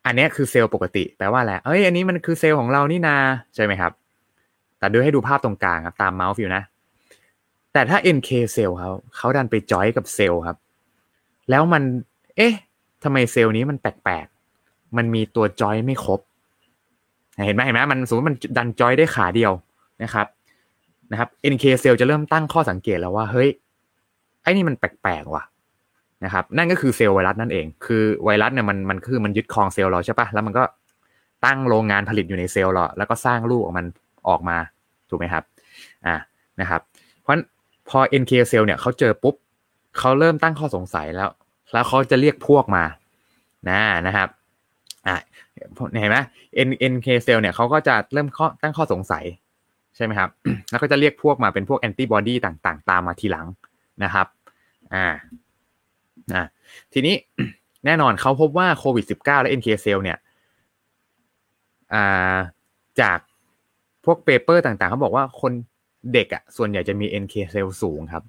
[0.05, 3.17] อันนี้คือเซลล์ปกติแปลว่าอะไรเอ้ยอันนี้มันคือเซลล์ของเรานี่นา
[3.55, 3.91] ใช่ไหมครับ
[4.79, 6.63] แต่ดูให้ดูภาพตรงกลางครับตามเมาส์ฟิวนะ
[7.73, 10.57] แต่ถ้า NK เซลล์เขาเขาดันไปจอยกับเซลล์ครับ
[11.49, 11.83] แล้วมัน
[12.37, 12.53] เอ๊ะ
[13.03, 16.19] ทำไมเซลล์นี้มันแปลกๆ มันมีตัวจอยไม่ครบ
[17.45, 19.51] เห็นไหมเห็นไหมมันสมมติมันดันจอยได้ขาเดียว
[20.03, 20.27] นะครับ
[21.11, 23.49] นะครับ NK เซลล์จะเริ่มตั้งข้อสังเกตแล้วว่า เฮ้ย
[24.41, 25.43] ไอ้นี่มันแปลกๆว่ะ
[26.25, 30.63] นะครับ นั่นก็คือเซลล์ไวรัสนั่นเอง คือไวรัสเนี่ยมันมันคือมันยึดครองเซลล์เราใช่ปะแล้วมันก็
[31.45, 33.85] ตั้งโรงงานผลิตอยู่ในเซลล์เราแล้วก็สร้างลูกออกมัน
[34.29, 34.57] ออกมา
[35.09, 35.43] ถูกไหมครับ
[36.05, 36.15] อ่า
[36.61, 36.81] นะครับ
[37.89, 39.35] พอ NK เซลเนี่ยเขาเจอปุ๊บ
[39.99, 41.29] เขาเริ่มตั้งข้อสงสัยแล้ว
[41.73, 42.83] แล้วเขาจะเรียกพวกมา
[43.69, 44.27] นะนะครับ
[45.07, 45.15] อ่า
[45.99, 46.17] เห็นไหม
[46.67, 49.25] N NK เซลเนี่ยเขาก็จะเริ่มข้อตั้งข้อสงสัย
[49.95, 50.29] ใช่ไหมครับ
[50.69, 53.47] แล้วก็จะเรียกพวกมาเป็นพวกแอนติบอดีต่างๆ ตามมาทีหลัง
[54.03, 54.27] นะครับ
[54.93, 55.05] อ่า
[56.33, 56.43] อ่า
[56.93, 57.15] ทีนี้
[57.85, 60.17] แน่นอนเขาพบว่าโควิด -19 และ NK เซลเนี่ย
[61.93, 62.37] อ่า
[63.01, 63.17] จาก
[64.05, 65.51] พวกเปเปอร์ต่างๆ เขาบอกว่าคน
[66.13, 68.23] เด็กอะส่วนใหญ่จะมี NK เซลสูงครับ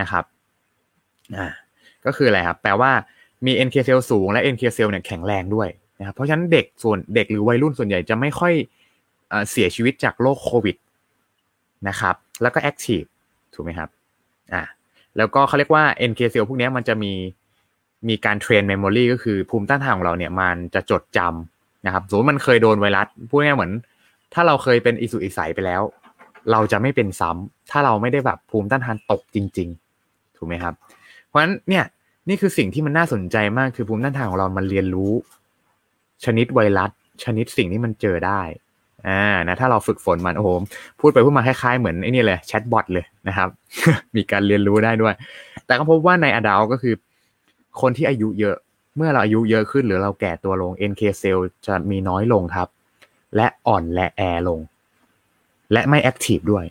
[0.00, 0.24] นะครับ
[1.36, 1.46] อ่า
[2.04, 2.90] ก็คืออะไรครับแปลว่า
[3.46, 8.52] มี NK เซลสูงและ NK เซลเนี่ยแข็งแรงด้วยนะครับเพราะฉะนั้นเด็กส่วนเด็กหรือวัยรุ่นส่วนใหญ่จะไม่ค่อย
[9.50, 10.76] เสียชีวิตจากโรคโควิด
[11.88, 13.02] นะครับ แล้วก็แอคทีฟ
[13.54, 13.88] ถูกไหมครับ
[14.52, 14.62] อ่า
[15.16, 17.12] แล้วก็เขาเรียกว่า NK เซลพวกนี้มันจะมี
[18.08, 23.72] มีการเทรนเมมโมรีก็คือภูมิต้านทานของเราเนี่ยมันจะจดจำนะครับสมมติมันเคยโดนไวรัสพูดง่ายเหมือน
[24.34, 25.82] ถ้าเราเคยเป็นอีสุกอีใสไปแล้ว
[26.52, 29.68] เราจะไม่เป็นซ้ำถ้าเราไม่ได้แบบภูมิต้านทานตกจริง
[30.02, 30.74] ๆ ถูกไหมครับ
[31.26, 31.84] เพราะฉะนั้นเนี่ย
[32.28, 35.12] นี่คือสิ่งที่มันน่าสนใจมากคือภูมิต้านทานของเรามันเรียนรู้
[36.24, 36.90] ชนิดไวรัส
[37.24, 38.40] ชนิดสิ่งที่มันเจอได้
[39.08, 40.50] อ่านะถ้าเราฝึกฝนมันโอ้โห
[41.00, 43.48] พูดไปพูดมาคล้ายๆเหมือนไอ้นี่เลย chatbot เลยนะครับ
[44.16, 45.14] มีการเรียนรู้ได้ด้วย
[45.66, 46.94] แต่ก็พบว่าใน adult ก็คือ
[47.80, 48.56] คนที่อายุเยอะ
[48.96, 52.68] เมื่อเราอายุเยอะขึ้นหรือเราแก่ตัวลง NK เซลจะมีน้อยลงครับ
[53.36, 54.60] และอ่อนและแย่ลง
[55.72, 56.64] และไม่ active ด้วย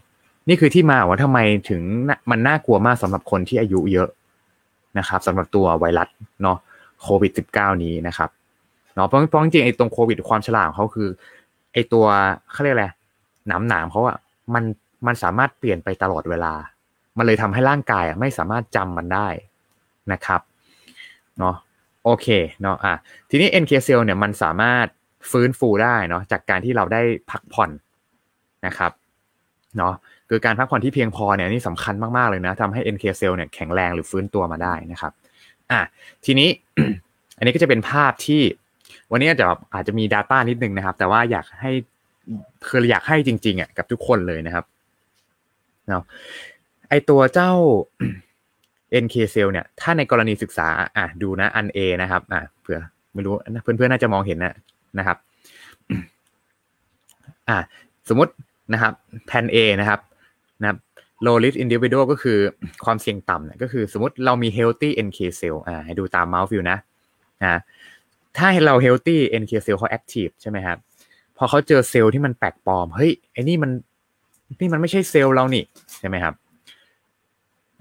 [0.47, 1.81] นี่คือที่มาว่าทำไมถึง
[2.31, 4.09] มันน่ากลัวมากสำหรับคนที่อายุเยอะ
[4.99, 6.09] นะครับสำหรับตัวไวรัส
[6.43, 6.57] เนาะ
[7.01, 8.29] โควิด -19 นี้นะครับ
[8.95, 11.09] เนาะเพราะเพราะจริงๆไอ้ตรงโควิดความฉลาดของเขาคือ
[11.73, 12.05] ไอ้ตัว
[12.51, 12.87] เขาเรียกอะไร
[13.47, 14.17] หนามหนามเขาอะ
[14.53, 14.63] มัน
[15.07, 16.53] มันสามารถเปลี่ยนไปตลอดเวลา
[17.17, 19.27] มันเลยทำให้ร่างกายอะไม่สามารถจำมันได้
[20.11, 20.41] นะครับ
[21.39, 21.55] เนาะ
[22.03, 22.27] โอเค
[22.61, 22.93] เนาะอะ
[23.29, 24.85] ทีนี้ NK cell เนี่ยมันสามารถ
[25.31, 27.69] ฟื้นฟูได้เนาะจากการที่เราได้พักผ่อน
[28.65, 28.91] นะครับ
[29.77, 29.93] เนาะ
[30.29, 35.11] คือการพักผ่อนที่เพียงพอเนี่ยนี่สำคัญมากๆเลยนะทำให้ NK cell เนี่ยแข็งแรงหรือฟื้นตัวมาได้นะครับ
[35.71, 35.79] อะ
[36.25, 36.49] ทีนี้
[37.37, 38.41] อันนี้ก็จะเป็นภาพที่
[39.11, 41.71] วันนี้จะอาจจะมี Data นิดนึงนะครับ แต่ว่าอยากให้
[42.67, 44.65] คืออยากให้จริงๆอะกับทุกคนเลยนะครับ
[45.87, 46.03] เนาะ
[46.89, 47.51] ไอตัวเจ้า
[49.03, 50.67] NK cell เนี่ย ถ้าในกรณีศึกษา
[50.97, 52.79] อะดูนะอัน A นะครับอะเผื่อ
[53.13, 54.55] ไม่รู้เพื่อนๆน่าจะมองเห็นนะ
[54.99, 55.17] นะครับ
[57.49, 57.57] อะ
[58.09, 58.31] สมมติ
[58.73, 58.93] นะครับ
[59.25, 59.99] แผน A นะครับ
[60.61, 60.77] นะครับ
[61.25, 62.37] low risk individual ก็คือ
[62.85, 66.77] ความเสี่ยงต่ำเนี่ยก็คือสมมติเรามี healthy NK cell อ่าให้ดูตาม mouse view นะ
[67.41, 67.59] นะ
[68.37, 70.77] ถ้าเรา healthy NK cell เขา active ใช่ไหมครับ
[71.37, 73.71] พอเขาเจอเซลล์ที่มันแปลกปลอม เฮ้ยไอ้นี่มัน
[74.59, 75.63] นี่มันไม่ใช่เซลล์เรานี่
[75.99, 76.33] ใช่ไหมครับ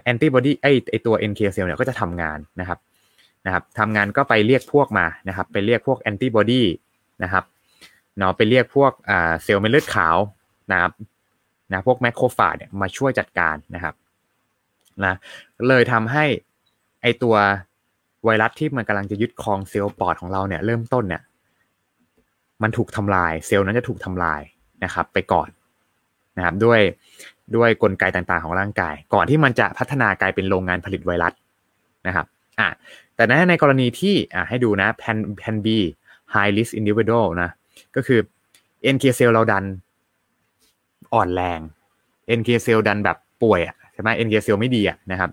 [0.03, 2.79] แอนติบอดีไอไอตัว NK cell เนี่ยก็จะทำงานนะครับ
[3.47, 6.63] นะครับทำงานก็ไปเรียกพวกมานะครับ ไปเรียกพวกแอนติบอดี
[7.23, 7.45] นะครับ
[8.19, 10.17] เนาะไปเรียกพวกอ่าเซลล์เม็ดเลือดขาว
[10.73, 10.93] นะครับ
[11.73, 13.95] นะพวกแมคโครฟาจเนี่ยมาช่วยจัดการนะครับ
[15.05, 15.15] นะ
[15.69, 16.25] เลยทำให้
[17.03, 17.35] ไอตัว
[18.25, 21.23] ไวรัสที่มันกำลังจะยึดครองเซลล์ปอดของเราเนี่ยเริ่มต้นเนี่ย
[22.63, 24.41] มันถูกทำลายเซลล์นั้นจะถูกทำลาย
[24.85, 25.49] นะครับ ไปก่อน
[26.37, 26.81] นะครับด้วย
[27.57, 31.33] ด้วยกลไกต่างๆของร่างกาย ก่อนที่มันจะพัฒนากลายเป็นโรงงานผลิตไวรัส
[32.07, 32.27] นะครับ
[32.59, 32.69] อะ
[33.15, 35.67] แต่ในกรณีที่อะให้ดูนะแพนแพน B
[36.35, 37.51] high risk individual นะ
[37.97, 38.21] ก็คือ
[38.95, 39.65] NK cell เราดัน
[41.15, 41.61] อ่อนแรง
[42.39, 45.31] NK cell ดันแบบป่วยอะใช่ไหม NK cell ไม่ดีอะนะครับ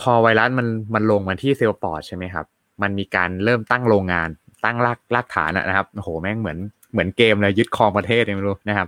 [0.00, 2.46] พอไวรัสมันมันลงมาที่เซลล์ปอดใช่ไหมครับ
[2.82, 4.28] มันมีการเริ่มตั้งโรงงาน
[4.64, 6.58] ตั้งรากรากฐานนะครับโอ้โหแม่งเหมือน
[6.92, 8.86] เหมือนเกมเลยยึดครองประเทศไม่รู้นะครับ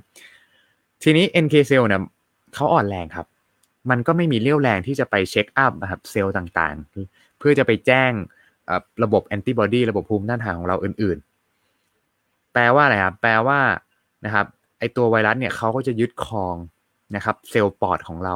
[1.02, 2.00] ทีนี้ NK cell เนี่ย
[2.54, 3.26] เขาอ่อนแรงครับ
[3.90, 8.12] มันก็ไม่มีเรี่ยวแรงที่จะไป check up นะครับเซลล์ต่างๆ เพื่อจะไปแจ้ง
[9.04, 11.18] ระบบแอนติบอดีระบบภูมิต้านทานของเราอื่น
[11.84, 13.58] ๆ แปลว่าอะไรครับแปลว่า
[14.24, 14.46] นะครับ
[14.78, 16.56] ไอตัวไวรัสเนี่ยเขาก็จะยึดครอง
[17.16, 18.34] นะครับเซลล์ปอดของเรา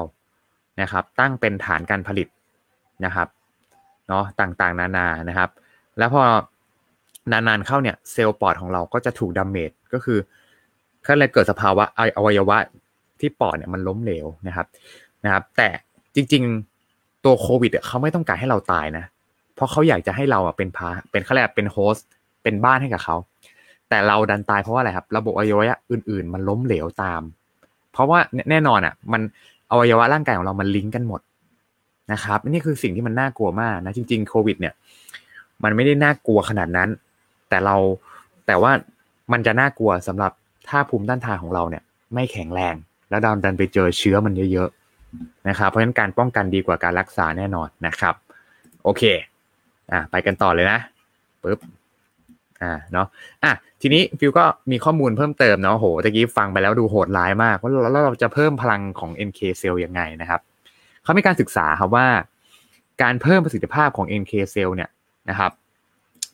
[0.81, 2.29] นะครับตั้งเป็นฐานการผลิต
[3.05, 3.29] นะครับ
[4.09, 5.51] เนาะต่างๆ นานานะครับ
[5.99, 6.23] แล้วพอ
[7.33, 10.19] นานๆเข้าเนี่ยเซลล์ปอดของเราก็จะถูก damage ก็คือ
[11.07, 11.85] ก็เลยเกิดสภาวะ
[12.17, 12.59] อวัยวะ
[13.21, 14.67] ที่ปอดเนี่ยมันล้มเหลวนะครับ
[15.25, 15.69] นะครับ แต่
[16.15, 19.05] จริงๆตัวโควิดเขาไม่ต้องการให้เราตายนะ
[19.55, 22.07] เพราะเขาอยากจะให้เราเป็นพาเป็นเขาเรียกเป็นโฮสต์
[22.43, 23.17] เป็นบ้านให้กับเขา
[23.93, 27.23] แต่เราดันตายเพราะว่าอะไรครับ ระบบอวัยวะอื่น ๆ มันล้มเหลวตาม
[27.93, 28.19] เพราะว่า
[28.51, 29.23] แน่นอนอะ มัน
[29.71, 31.21] อวัยวะร่างกายของเรามันลิงก์กันหมด
[32.13, 34.75] นะครับนี่คือสิ่งที่มันน่ากลัวมากนะจริง ๆ โควิด เนี่ย
[35.65, 36.89] มันไม่ได้น่ากลัวขนาดนั้น
[37.49, 37.77] แต่เรา
[38.47, 38.73] แต่ว่า
[39.33, 40.33] มันจะน่ากลัวสำหรับ
[40.69, 41.83] ถ้าภูมิต้านทานของเราเนี่ย
[42.15, 42.75] ไม่แข็งแรง
[43.11, 48.15] แล้วดันดันไปเจอเชื้อมันเยอะๆนะครับเพราะฉะนั้นการป้องกันดีกว่าการรักษาแน่นอนนะครับ
[48.85, 49.03] โอเค
[49.93, 50.79] อะไปกันต่อเลยนะ
[51.43, 51.59] ปึ๊บ
[52.63, 53.07] อ่าเนาะ
[53.45, 60.41] อะทีนี้ฟิวก็มีข้อมูลเพิ่มเติมเนาะโหตะกี้ฟังไปแล้วดูโหดร้ายมากว่าแล้วเราจะเพิ่มพลังของ NK cell ยังไงนะครับ
[61.03, 62.07] เขามีการศึกษาครับว่า
[63.03, 64.91] การเพิ่มประสิทธิภาพของ NK cell เนี่ย
[65.31, 65.53] นะครับ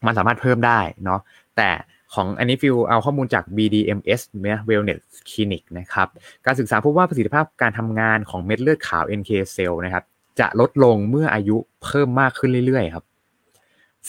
[0.07, 1.21] มันสามารถเพิ่มได้เนาะ
[1.57, 1.71] แต่
[2.15, 6.09] ของอันนี้ฟิวเอาข้อมูลจาก BDMS เนี่ย Wellness Clinic นะครับ
[6.47, 10.05] การศึกษาพบว่าประสิทธิภาพการทำงานของเม็ดเลือดขาว NK cell นะครับ
[10.41, 13.05] จะลดลงเมื่ออายุเพิ่มมากขึ้นเรื่อยๆครับ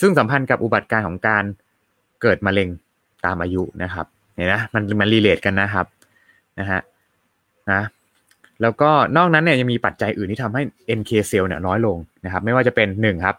[0.00, 1.44] ซึ่งสัมพันธ์กับอุบัติการของการ
[2.22, 2.68] เกิดมะเร็ง
[3.24, 5.86] ตามอายุนะครับเห็นนะมันมันรีเลทกันนะครับ
[6.58, 6.80] นะฮะ
[7.70, 7.82] นะ
[8.62, 10.62] แล้วก็นอกนั้นเนี่ยยังมีปัจจัยอื่นที่ทำให้
[10.98, 13.36] NK cell เนี่ยน้อยลงนะครับ ไม่ว่าจะเป็นหนึ่งครับ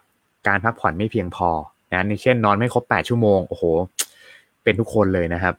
[0.48, 1.48] การพักผ่อนไม่เพียงพอ
[1.92, 3.64] นะในเช่นนอนไม่ครบ 8 ชั่วโมง โอ้โห
[4.62, 5.54] เป็นทุกคนเลยนะครับ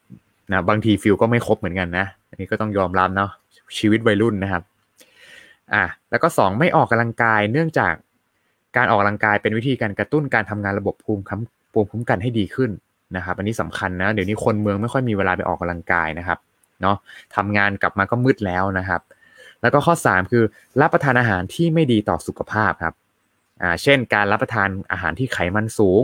[0.52, 3.30] นะบางทีฟิลก็ไม่ครบเหมือนกันนะ อันนี้ก็ต้องยอมรับเนาะ
[3.78, 4.64] ชีวิตวัยรุ่นนะครับ
[5.74, 7.94] อะแล้วก็สองไม่ออกกำลังกายเนื่องจาก
[8.78, 11.24] การออกกำลังกายเป็นวิธีการกระตุ้นการทำงานระบบภูมิ
[11.74, 12.72] ภูมิคุ้มกันให้ดีขึ้น
[13.16, 16.40] นะครับอันนี้สำคัญนะ เดี๋ยวนี้คนเมืองไม่ค่อยมีเวลาไปออกกำลังกายนะครับ
[16.82, 16.98] เนาะ
[17.36, 19.02] ทำงานกลับมาก็มืดแล้วนะครับ
[19.62, 20.44] แล้วก็ข้อ 3 คือ
[20.82, 22.94] รับประทานอาหารที่ไม่ดีต่อสุขภาพครับ
[23.62, 26.04] อ่าเช่น การรับประทานอาหารที่ไขมันสูง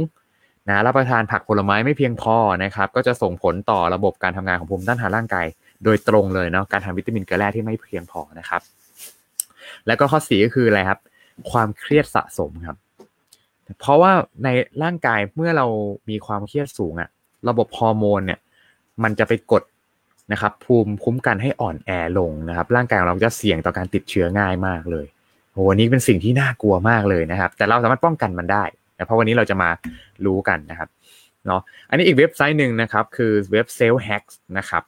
[0.70, 5.46] นะรับประทานผักผลไม้ไม่เพียงพอนะครับ ก็จะส่งผลต่อระบบการทำงานของภูมิต้านทานร่างกาย
[5.84, 8.62] โดยตรงเลยเนาะการทานวิตามินเกลือแร่ที่ไม่เพียงพอนะครับ
[9.88, 11.00] แล้วก็ข้อสีก็คืออะไรครับ
[11.52, 12.78] ความเครียดสะสมครับ
[13.80, 14.12] เพราะว่า
[14.44, 14.50] ใน
[14.84, 15.66] ร่างกายเมื่อเรา
[16.10, 17.10] มีความเครียดสูงอะ
[17.50, 18.40] ระบบฮอร์โมนเนี่ย
[19.04, 19.64] มันจะไปกด
[20.32, 25.06] นะครับภูมิคุ้มกันให้อ่อนแอลงนะครับ ร่างกายของเราจะเสี่ยงต่อการติดเชื้อง่ายมากเลย
[25.52, 28.64] โอ้วันนี้เป็นสิ่งที่น่ากลัวมากเลยนะครับ แต่เราสามารถป้องกันมันได้
[28.98, 29.70] นะเพราะวันนี้เราจะมา
[30.26, 30.90] รู้กันนะครับ
[31.46, 34.84] เนาะอันนี้อีกเว็บไซต์หนึ่งนะครับ คือเว็บ Cell Hacks นะครับ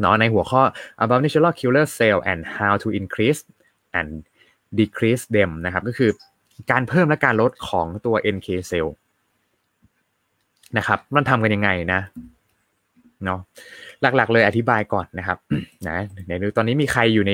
[0.00, 0.62] เนาะในหัวข้อ
[1.02, 3.40] about natural killer cell and how to increase
[3.98, 4.08] and
[4.80, 6.10] decrease them นะครับ ก็คือ
[6.70, 8.88] การเพิ่มและการลดของตัว NK cell
[10.78, 12.00] นะครับมันทำกันยังไงนะ
[13.24, 13.40] เนาะ
[14.02, 15.38] หลักๆเลยอธิบายก่อนนะครับ
[15.88, 17.32] นะเดี๋ยวดูตอนนี้มีใครอยู่ใน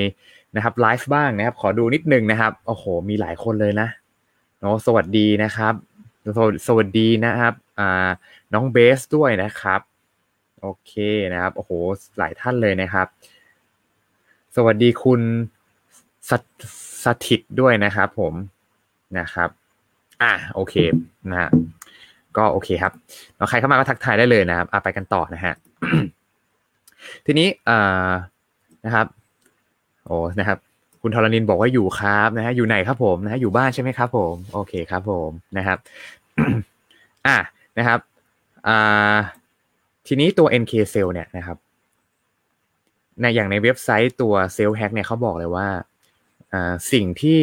[0.56, 3.88] นะครับไลฟ์บ้างนะครับ ขอดูนิดนึงนะครับโอ้โห มีหลายคนเลยนะ
[4.60, 5.74] เนาะสวัสดีนะครับ
[6.66, 8.08] สวัสดีนะครับอ่า
[8.54, 9.80] น้องเบสด้วยนะครับ
[10.60, 10.92] โอเค
[11.32, 11.70] นะครับโอ้โห
[12.18, 13.06] หลายท่านเลยนะครับ
[14.56, 15.20] สวัสดีคุณ
[16.30, 16.32] ส
[17.04, 18.34] สถิตด้วยนะครับผม
[19.18, 19.48] นะครับ
[20.22, 20.74] อะโอเค
[21.30, 21.50] นะฮะ
[22.36, 22.92] ก็โอเคครับ
[23.36, 25.54] แล้วใครเข้ามาก็ทักทายได้เลยนะครับอะไปกันต่อนะฮะ
[27.26, 28.10] ทีนี้อ่า
[28.84, 29.06] นะครับ
[30.06, 30.58] โอ้นะครับ
[31.02, 35.78] คุณธรณินบอกว่าอยู่ครับนะฮะอยู่ไหนครับผมนะฮะอยู่บ้านใช่ไหมครับผมโอเคครับผมนะครับ
[37.26, 37.36] อะ
[37.78, 37.98] นะครับ
[38.66, 39.16] อ่า
[40.06, 41.56] ทีนี้ตัว NK cell เนี่ยนะครับ
[43.20, 45.68] ในอย่างในเว็บไซต์ตัว Cell Hack เนี่ยเขาบอกเลยว่า
[46.52, 47.40] อ่าสิ่งที่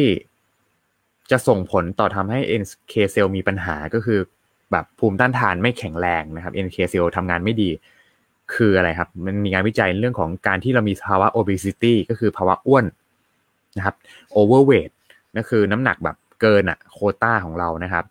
[1.30, 4.18] จะส่งผลต่อทำให้ NK cell มีปัญหาก็คือ
[4.72, 7.70] แบบภูมิต้านทานไม่แข็งแรงนะครับ NK cell ทำงานไม่ดี
[8.54, 12.84] คืออะไรครับ มันมีงานวิจัยเรื่องของการที่เรามีภาวะ obesity ก็คือภาวะอ้วน
[13.76, 13.94] นะครับ
[14.36, 14.92] overweight
[15.36, 18.04] ก็คือน้ำหนักแบบเกินอะโคต้าของเรานะครับ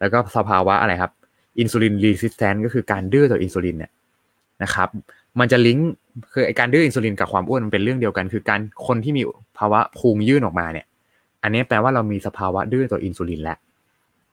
[0.00, 1.12] แล้วก็สภาวะอะไรครับ
[1.58, 3.92] อินซูลินรีสิสแตนก็คือการดื้อต่ออินซูลินเนี่ย
[4.62, 4.88] นะครับ
[5.40, 5.90] มันจะลิงก์
[6.32, 9.22] คือไอการดื้ออินซูลินกับความอ้วนมันเป็นเรื่องเดียวกัน คือการคนที่มี
[9.58, 10.86] ภาวะพุงยื่นออกมาเนี่ย
[11.46, 13.58] อันนี้แปลว่าเรามีสภาวะดื้อต่ออินซูลินแล้ว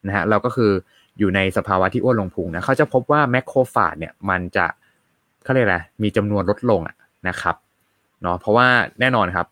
[0.07, 0.71] นะฮะเราก็คือ
[1.19, 4.65] อยู่ในสภาวะที่อ้วนลงพุงนะเขาจะพบว่าแมคโครฟาจเนี่ยมันจะ
[5.43, 6.95] เขาเรียกอะไรมีจำนวนลดลงอะ
[7.27, 7.55] นะครับ
[8.21, 8.67] เนาะเพราะว่า
[8.99, 9.47] แน่นอนครับ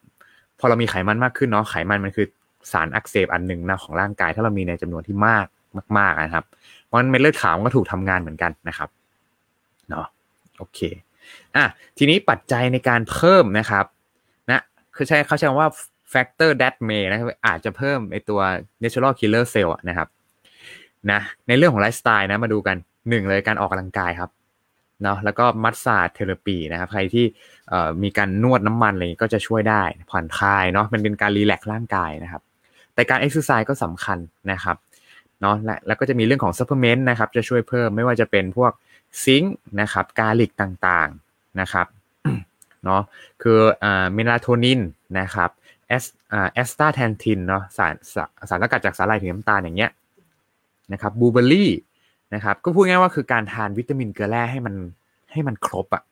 [0.59, 2.27] พอเรามีไขมันมากขึ้นเนาะไขมันมันคือ
[2.71, 5.45] สารอักเสบอันหนึ่งนะของร่างกาย ถ้าเรามีในจำนวนที่มาก
[5.97, 6.45] มากๆนะครับ
[6.85, 8.89] เพราะเม็ดเลือดขาวก็ถูกทำงานเหมือนกันนะครับ
[9.89, 10.05] เนาะ
[10.57, 10.79] โอเค
[11.55, 11.63] อะ
[11.97, 13.85] ทีนี้ปัจจัยในการเพิ่มนะครับ
[14.49, 14.61] นะ
[14.95, 15.69] คือใช้เขาใช้คำว่า
[16.13, 18.41] factor that may นะครับอาจจะเพิ่มไอตัว
[18.83, 20.07] natural killer cell นะครับ
[21.11, 22.77] นะในเรื่องของไลฟ์สไตล์นะมาดูกัน
[23.09, 24.29] หนึ่งเลยการออกกำลังกายครับ
[25.03, 27.25] เนาะแล้วก็ massage therapy นะครับใครที่
[28.03, 32.41] มีการนวดน้ำมันอะไรก็จะช่วยได้ผ่อนคลายเนาะมันเป็นการ relax ร่างกายนะครับ
[32.93, 34.17] แต่การเอ็กซ์ไซส์ก็สำคัญ
[34.51, 34.77] นะครับ
[35.41, 38.71] เนาะและแล้วก็จะมีเรื่องของ supplement นะครับจะช่วยเพิ่มไม่ว่าจะเป็นพวก
[39.23, 41.87] zinc นะครับ garlic ต่างๆนะครับ
[42.85, 43.01] เนาะ
[43.41, 44.81] คืออ่าเมลาโทนิน
[45.19, 45.49] นะครับ
[45.91, 47.93] as อ่า astaxanthin เนาะสาร
[48.49, 49.91] สารสกัดจากสาหร่ายสีน้ำตาลอย่างเงี้ย
[50.93, 51.71] นะครับบูเบอรี่
[52.35, 54.75] นะครับก็พูดง่ายว่าคือการทานวิตามินเกลือแร่ให้มัน
[55.31, 56.03] ให้มันครบอะ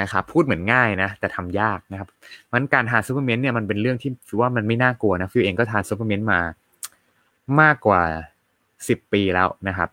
[0.00, 2.08] นะครับพูดเหมือนง่ายนะแต่ทำยากนะครับ
[2.50, 6.40] มันการทาน supplement เนี่ยมันเป็นเรื่องที่ฟิวว่ามันไม่น่ากลัวนะฟิวเองก็ทาน supplement มา
[7.60, 8.02] มากกว่า
[8.88, 9.88] สิบปีแล้วนะครับ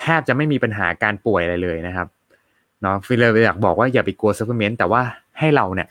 [0.00, 2.06] แทบจะไม่มีปัญหาการป่วยอะไรเลยนะครับ
[2.82, 5.02] เนาะฟิลเลยอยากบอกว่าอย่าไปกลัว supplement แต่ว่า
[5.38, 5.88] ให้เราเนี่ย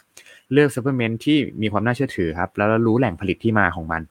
[0.53, 4.01] เลือก supplement ที่มีความน่าเชื่อถือครับ แล้วเรารู้แหล่งผลิตที่มาของมัน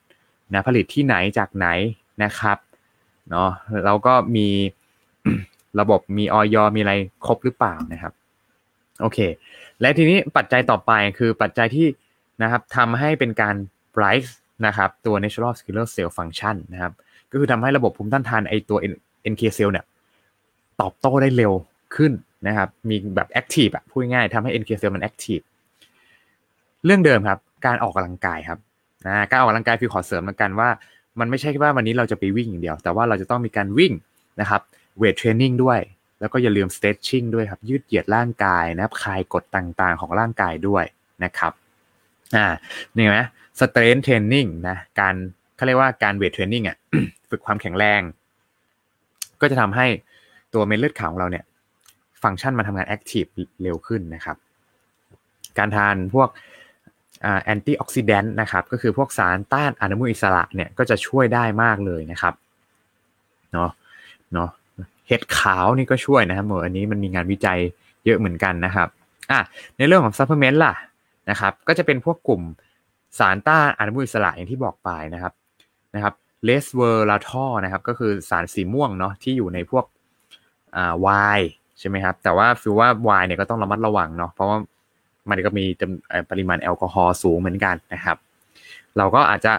[0.53, 1.69] นะผลิตที่ไหนจากไหน
[2.23, 2.59] นะครับ
[3.31, 3.51] เนาะ
[3.85, 4.49] เราก็มี
[5.81, 6.95] ระบบมีอย.มีอะไร
[7.27, 8.13] ครบหรือเปล่านะครับ
[9.01, 9.19] โอเค
[9.81, 11.87] และทีนี้ปัจจัยต่อไปคือปัจจัยที่
[12.43, 13.57] นะครับทำให้เป็นการ
[14.01, 14.33] rise
[14.67, 16.93] นะครับตัว natural killer cell function นะครับ
[17.31, 18.79] ก็คือทำให้ระบบภูมิต้านทานไอตัว
[19.33, 19.85] NK cell เนี่ย
[20.81, 21.53] ตอบโต้ได้เร็ว
[21.97, 22.13] ขึ้น
[22.47, 25.45] นะครับ มีแบบ active อะพูดง่ายทำให้ NK cell มัน active
[26.85, 28.59] เรื่องเดิมครับ การออกกำลังกายครับ
[29.07, 30.69] นะการออกกำลังกายพี่ขอเสริมเหมือนกันว่า
[31.21, 33.93] มันไม่ใช่แค่ว่าวันนี้เราจะไปวิ่งอย่างเดียว แต่ว่าเราจะต้องมีการวิ่ง
[34.41, 34.61] นะครับ
[34.99, 35.79] เวทเทรนนิ่งด้วย
[36.21, 40.85] แล้วก็อย่าลืม stretching ด้วยครับ ยืดเหยียดร่างกายนะครับคลายกดต่างๆ ของร่างกายด้วย
[41.25, 41.53] นะครับ
[42.37, 42.47] อ่า
[42.97, 43.19] นี่ไหม
[43.61, 45.15] strength training นะการ
[45.57, 46.77] เขาเรียกว่าการ weight training อะ
[47.31, 48.01] ฝึกความแข็งแรง
[49.41, 49.87] ก็จะทำให้
[50.55, 51.45] ตัวเม็ดเลือดขาวของเราเนี่ย
[52.23, 53.25] ฟังก์ชันมันทำงาน active
[53.63, 54.37] เร็วขึ้นนะครับ
[55.59, 56.29] การทานพวก
[57.23, 62.35] antioxidant นะครับก็คือพวกสารต้านอนุมูลอิสระเนี่ยก็จะช่วยได้มากเลยนะครับ
[63.53, 63.71] เนาะ
[64.33, 64.51] เนาะ
[65.09, 67.59] เห็ดขาวนี่ก็ช่วยนะครับเมื่ออันนี้มันมีงานวิจัย
[68.05, 68.89] เยอะเหมือนกันนะครับ
[69.31, 69.41] อะ
[69.77, 70.75] ในเรื่องของ supplement ล่ะ
[71.31, 72.43] นะครับก็จะเป็นพวกกลุ่ม
[73.19, 75.33] สารต้านอนุมูลอิสระอย่างที่บอกไปนะครับ
[75.95, 79.85] นะครับ resveratrol นะครับก็คือสารสีม่วงเนาะที่อยู่ในพวก
[80.77, 84.59] อ่าไวน์ใช่ไหมครับแต่ว่าฟิลว่าไวน์เนี่ยก็ต้องระมัดระวังเนาะเพราะว่า
[85.31, 85.65] มันก็มี
[86.31, 88.17] ปริมาณแอลกอฮอล์สูงเหมือนกันนะครับ
[88.97, 89.53] เราก็อาจจะ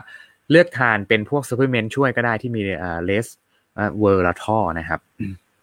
[0.52, 2.62] เลือกทานเป็นพวก supplement ช่วยก็ได้ที่มี
[3.06, 3.28] res
[4.00, 5.00] เวอร์ลาทอนะครับ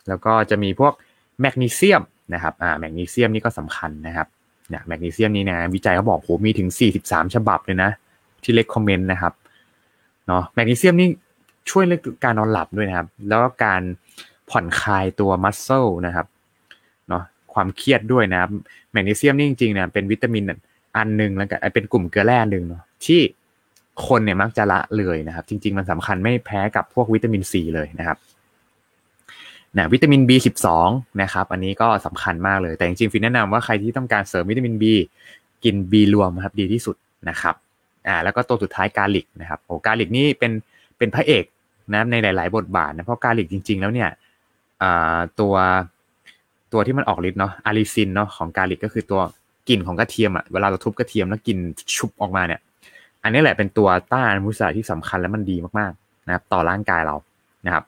[0.09, 0.93] แล้วก็จะมีพวก
[1.41, 2.03] แมกนีเซียม
[2.35, 4.27] นะครับอ่าแมกนีเซียมนี่ก็สำคัญนะครับ
[4.69, 6.69] เนี่ยแมกนีเซียมนี่นะวิจัยเขาบอกโหมีถึง
[7.03, 7.91] 43 ฉบับเลยนะ
[8.43, 9.33] ที่เลคคอมเมนต์นะครับ
[10.27, 11.09] เนาะแมกนีเซียมนี่
[11.71, 13.83] ช่วยเรื่องการนอนหลับด้วยนะครับ แล้วก็การ
[14.51, 16.27] ผ่อนคลายตัวมัสเซลนะครับ
[17.57, 18.51] ความเครียดด้วยนะครับ
[18.93, 20.45] แมกนีเซียมนี่จริงๆเนี่ยเป็นวิตามิน
[20.97, 23.21] อันหนึ่งแล้วก็เป็นกลุ่มเกลือแร่หนึ่งเนาะที่
[24.07, 28.19] คนเนี่ยมักจะละเลยนะครับ จริง ๆ มันสำคัญไม่แพ้กับพวกวิตามินซีเลยนะครับ
[29.77, 30.67] นะวิตามิน B12
[31.23, 34.85] นะครับ อันนี้ก็สำคัญมากเลย แต่จริงๆฟินแนะนำว่าใครที่ต้องการเสริมวิตามิน B
[35.65, 36.97] กิน B รวมครับดีที่สุด
[37.29, 37.55] นะครับ
[38.07, 40.53] อ่าแล้วก็ตัวสุดท้ายกาลิกนะครับโอ้กาลิกนี่เป็น
[40.99, 41.45] เป็นพระเอก
[41.95, 44.11] นะในหลาย ๆ บทบาทนะเพราะกาลิกจริง ๆ แล้วเนี่ย
[44.83, 45.55] อ่าตัว
[46.73, 49.21] ตัวที่มันออกฤทธิ์เนาะอาริซินเนาะของกาลิกก็คือตัว
[49.69, 51.59] กลิ่นของกระเทียมอะเวลาเราทุบกระเทียมแล้วกลิ่น
[51.97, 52.61] ฉุนออกมาเนี่ย
[53.23, 57.17] อันนี้แหละเป็นตัวต้านอนุมูลอิสระที่สำคัญและมันดีมากๆนะครับ ต่อร่างกายเรา
[57.67, 57.85] นะครับ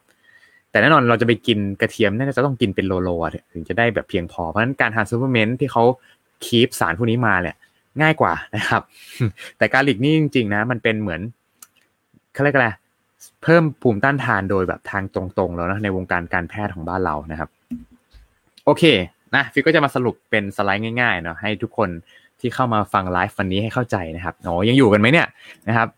[0.70, 3.10] แต่แน่นอนเราจะไปกินกระเทียมน่าจะต้องกินเป็นโลโล
[3.52, 5.84] ถึงจะได้แบบเพียงพอเพราะฉะนั้นการทาน supplement ที่เขา
[6.44, 7.56] keep สารพวกนี้มาเนี่ย
[8.02, 8.82] ง่ายกว่านะครับ
[9.58, 11.20] แต่ garlic นี่จริงๆนะ มันเป็นเหมือน
[12.34, 12.68] เขาเรียกอะไร
[13.42, 17.50] เพิ่มภูมิต้านทานโดยแบบทางตรงๆแล้วนะในวงการการแพทย์ของบ้านเรานะครับ
[18.68, 18.84] โอเค
[19.34, 21.88] นะฟิกก็จะมาสรุปเป็นสไลด์ง่ายๆเนาะให้ทุกคน
[22.40, 25.26] ที่เข้ามาฟังไลฟ์วันนี้ให้เข้าใจนะครับโอ้ยังอยู่กันไหมเนี่ย
[25.68, 25.88] นะครับ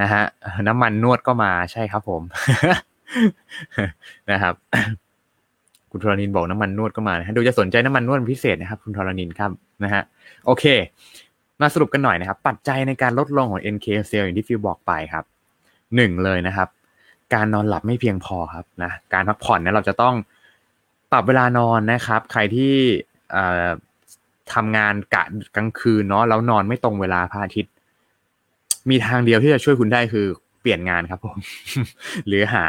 [0.00, 0.22] นะฮะ
[0.68, 2.22] น้ำมันนวดก็มาใช่ครับผม
[4.30, 4.54] นะครับ
[5.90, 9.50] คุณธรณินบอกน้ำมันนวดก็มานะดูจะสนใจน้ำมันนวดพิเศษนะครับ คุณธรณินครับ
[9.84, 10.02] นะฮะ
[10.46, 10.64] โอเค
[11.60, 15.24] มาสรุปกันหน่อยนะครับ ปัจจัยในการลดลงของ NK cell อย่างที่ฟิวบอกไปครับ
[15.96, 16.68] หนึ่งเลยนะครับ
[17.34, 20.14] การนอนหลับไม่เพียงพอครับนะการพักผ่อนเนี่ยเราจะต้อง
[21.12, 22.74] ปรับเวลานอนนะครับ ใครที่
[24.54, 25.22] ทำงานกะ
[25.56, 27.72] กลางคืนเนาะแล้วนอนไม่ตรงเวลาพระอาทิตย์
[28.90, 30.26] มีทางเดียวที่จะช่วยคุณได้คือ
[30.60, 31.36] เปลี่ยนงานครับผม
[32.26, 32.64] หรือหา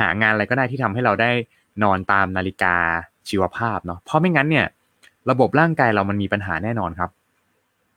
[0.00, 1.30] หางานอะไรก็ได้ที่ทำให้เราได้
[1.82, 2.74] นอนตามนาฬิกา
[3.28, 4.66] ชีวภาพเนาะเพราะไม่งั้นเนี่ย
[5.30, 7.10] ระบบร่างกายเรามันมีปัญหาแน่นอนครับ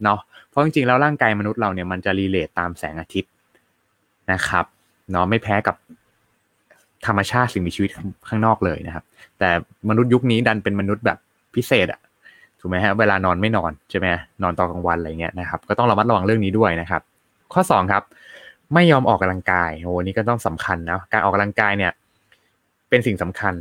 [0.03, 0.19] เนาะ
[0.49, 3.31] เพราะจริงๆแล้วร่างกายมนุษย์เราเนี่ยมันจะรีเลทตามแสงอาทิตย์
[4.31, 4.65] นะครับ
[5.11, 5.75] เนาะไม่แพ้กับ
[7.07, 7.89] ธรรมชาติสิ่งมีชีวิต
[8.27, 9.03] ข้างนอกเลยนะครับ
[9.39, 9.49] แต่
[9.89, 11.17] มนุษย์ยุคนี้ดันเป็นมนุษย์แบบ
[11.55, 11.99] พิเศษอะ
[12.59, 14.07] ถูกไหมฮะเวลานอนไม่นอนใช่ไหม
[14.43, 17.01] นอนตอนกลางวันอะไรเงี้ยนะครับ ก็ต้องระมัดระวังเรื่องนี้ด้วยนะครับ
[17.53, 18.03] ข้อสองครับ
[18.73, 21.91] ไม่ยอมออกกำลังกายโอ้นี่ก็ต้องสำคัญนะการออกกำลังกายเนี่ย
[22.89, 23.53] เป็นสิ่งสำคัญ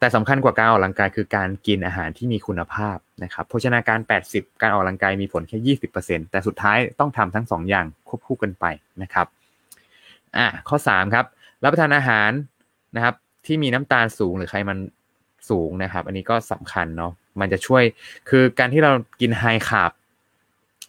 [0.00, 3.98] แต่สำคัญกว่าการออกกำลังกายคือการกินอาหารที่มีคุณภาพนะครับโภชนาการ
[4.30, 8.64] 80 การออกกำลังกายมีผลแค่20%แต่สุดท้ายต้องทำทั้ง 2 อย่างควบคู่กันไป
[9.02, 9.26] นะครับ
[10.36, 11.24] อะข้อ3ครับ
[11.62, 12.30] รับประทานอาหาร
[12.96, 13.14] นะครับ
[13.46, 14.78] ที่มีน้ำตาลสูงหรือไขมัน
[15.50, 17.82] สูงนะครับ อันนี้ก็สำคัญเนาะมันจะช่วย
[18.28, 19.92] คือการที่เรากินไฮคาร์บ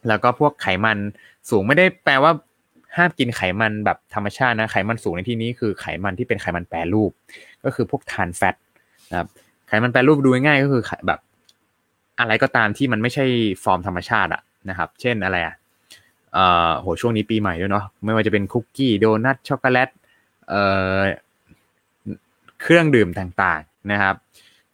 [0.07, 0.97] แล้วก็พวกไขมัน
[1.49, 2.31] สูงไม่ได้แปลว่า
[2.97, 7.11] ห้ามกินไขมันแบบธรรมชาตินะไขมันสูงในที่นี้คือไขมันที่เป็นไขมันแปรรูป
[7.63, 8.55] ก็คือพวกทานแฟต
[9.09, 9.27] นะครับ
[9.67, 11.19] ไขมันแปรรูปดูง่ายก็คือแบบ
[12.19, 13.25] อะไรก็ตามที่มันไม่ใช่
[13.63, 15.55] ฟอร์มธรรมชาติอะนะครับ เช่นอะไรอะ
[16.33, 19.89] เอ่อโหช่วงนี้ปีใหม่ด้วยเนาะไม่ว่าจะเป็นคุกกี้โดนัทช็อกโกแลต
[20.49, 20.63] เอ่
[20.97, 20.99] อ
[22.61, 24.15] เครื่องดื่มต่างๆนะครับ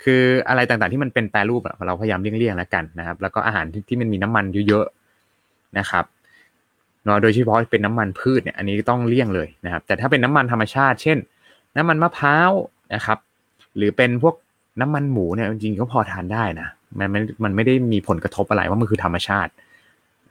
[0.04, 6.06] คืออะไรต่างๆที่มันเป็นแปรรูปเราพยายามเลี่ยงๆแล้วกันนะครับ แล้วก็อาหารที่มันมีน้ำมันเยอะๆนะครับ
[7.06, 11.18] เนาะโดยเฉพาะเป็นน้ำมันพืชเนี่ยอันนี้ต้องเลี่ยงเลยนะครับ แต่ถ้าเป็นน้ำมันธรรมชาติ เช่น
[11.78, 12.52] น้ำมันมะพร้าว
[12.94, 13.18] นะครับ
[13.78, 14.36] หรือเป็นพวก
[14.82, 16.68] น้ำมันหมูเนี่ยจริงๆก็พอทานได้นะ
[17.00, 19.52] มันมันมันไม่ได้มีผลกระทบอะไรว่ามันคือธรรมชาติ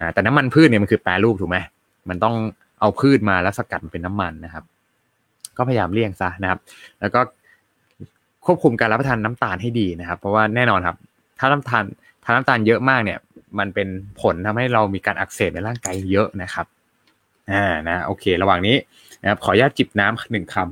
[0.00, 1.58] อ่าแต่น้ำมันพืชเนี่ยมันคือแปรรูปถูกไหม
[2.08, 2.34] มันต้อง
[2.80, 4.64] เอาพืชมาแล้วสกัดเป็นน้ำมันนะครับ
[5.56, 6.58] ก็พยายามเลี่ยงซะนะครับ
[7.00, 7.20] แล้วก็
[8.46, 10.96] ควบคุมการรับประทานน้ำตาลให้ดีนะครับ เพราะว่าแน่นอนครับ
[11.38, 11.84] ถ้าน้ำตาล
[12.24, 13.18] ถ้าน้ำตาลเยอะมากเนี่ย
[13.58, 13.88] มันเป็น
[14.20, 16.66] ผลทำให้เรามีการอักเสบในร่างกายเยอะนะครับ
[17.52, 18.76] อ่านะโอเค ระหว่างนี้
[19.22, 20.64] นะครับ ขออนุญาตจิบน้ำหนึ่งคำ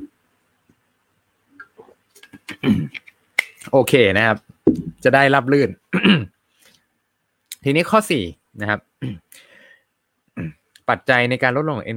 [3.72, 4.36] โอเคนะครับ
[5.04, 5.70] จะได้รับลื่น
[7.64, 8.24] ทีนี้ข้อสี่
[8.60, 8.80] นะครับ
[10.90, 11.88] ปัจจัยในการลดลงของ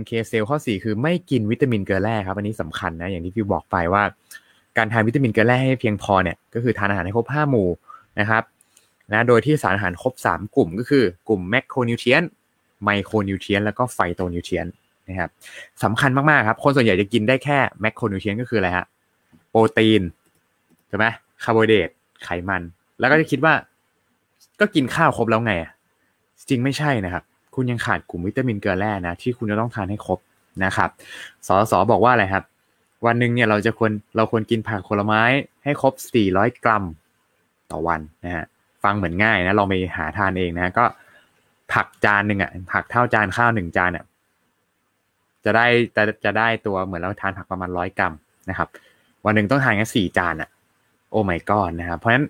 [0.00, 4.02] NK cell ข้อสี่คือไม่กินวิตามินเกลือแร่ครับ อันนี้สำคัญนะ อย่างที่พี่บอกไปว่า
[4.76, 7.68] การทานวิตามินเกลือแร่ให้เพียงพอเนี่ยก็คือทานอาหารให้ครบห้าหมู่
[8.20, 8.42] นะครับ
[9.12, 14.66] นะโดยที่สารอาหารครบ 3 กลุ่มก็คือกลุ่ม macronutrient micronutrient แล้วก็ phytonutrient
[15.08, 15.30] นะครับ
[15.82, 18.86] สำคัญมากๆครับ คนส่วนใหญ่จะกินได้แค่ macronutrient ก็คืออะไรฮะ
[19.50, 20.02] โปรตีน
[20.88, 21.06] ใช่ไหม
[21.44, 21.90] คาร์โบไฮเดรต
[22.24, 22.62] ไขมัน
[23.00, 23.54] แล้วก็จะคิดว่า
[24.60, 25.52] ก็กินข้าวครบแล้วไง
[26.48, 30.18] จริงไม่ใช่นะครับ คุณยังขาดกลุ่มวิตามินเกลือแร่นะที่คุณจะต้องทานให้ครบ
[30.64, 30.90] นะครับ
[31.46, 32.44] สสบอกว่าอะไรครับ
[33.06, 35.22] วันหนึ่งเนี่ยเราจะควรเราควรกินผักผลไม้
[35.64, 35.94] ให้ครบ
[36.28, 36.84] 400 กรัม
[37.70, 38.44] ต่อวันนะฮะ
[38.82, 40.84] ฟังเหมือนง่ายนะลองไปหาทานเองนะก็
[41.72, 44.04] ผักจานหนึ่งอะผักเท่าจานข้าวหนึ่งจานอะ
[45.44, 48.12] จะได้จะจะได้ตัวเหมือนเราทานผักประมาณร้อยกรัม
[48.50, 48.68] นะครับ
[49.24, 50.48] วันหนึ่งต้องทานแค่สี่จานอะ
[51.10, 52.26] โอ้ไม่ก้อนนะครับเพราะฉะนั้น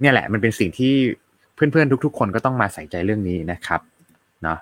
[0.00, 0.92] เนี่ยแหละมันเป็นสิ่งที่
[1.54, 3.80] เพื่อนๆทุก ๆ คนก็ต้องมาใส่ใจเรื่องนี้นะครับ
[4.42, 4.58] เนาะ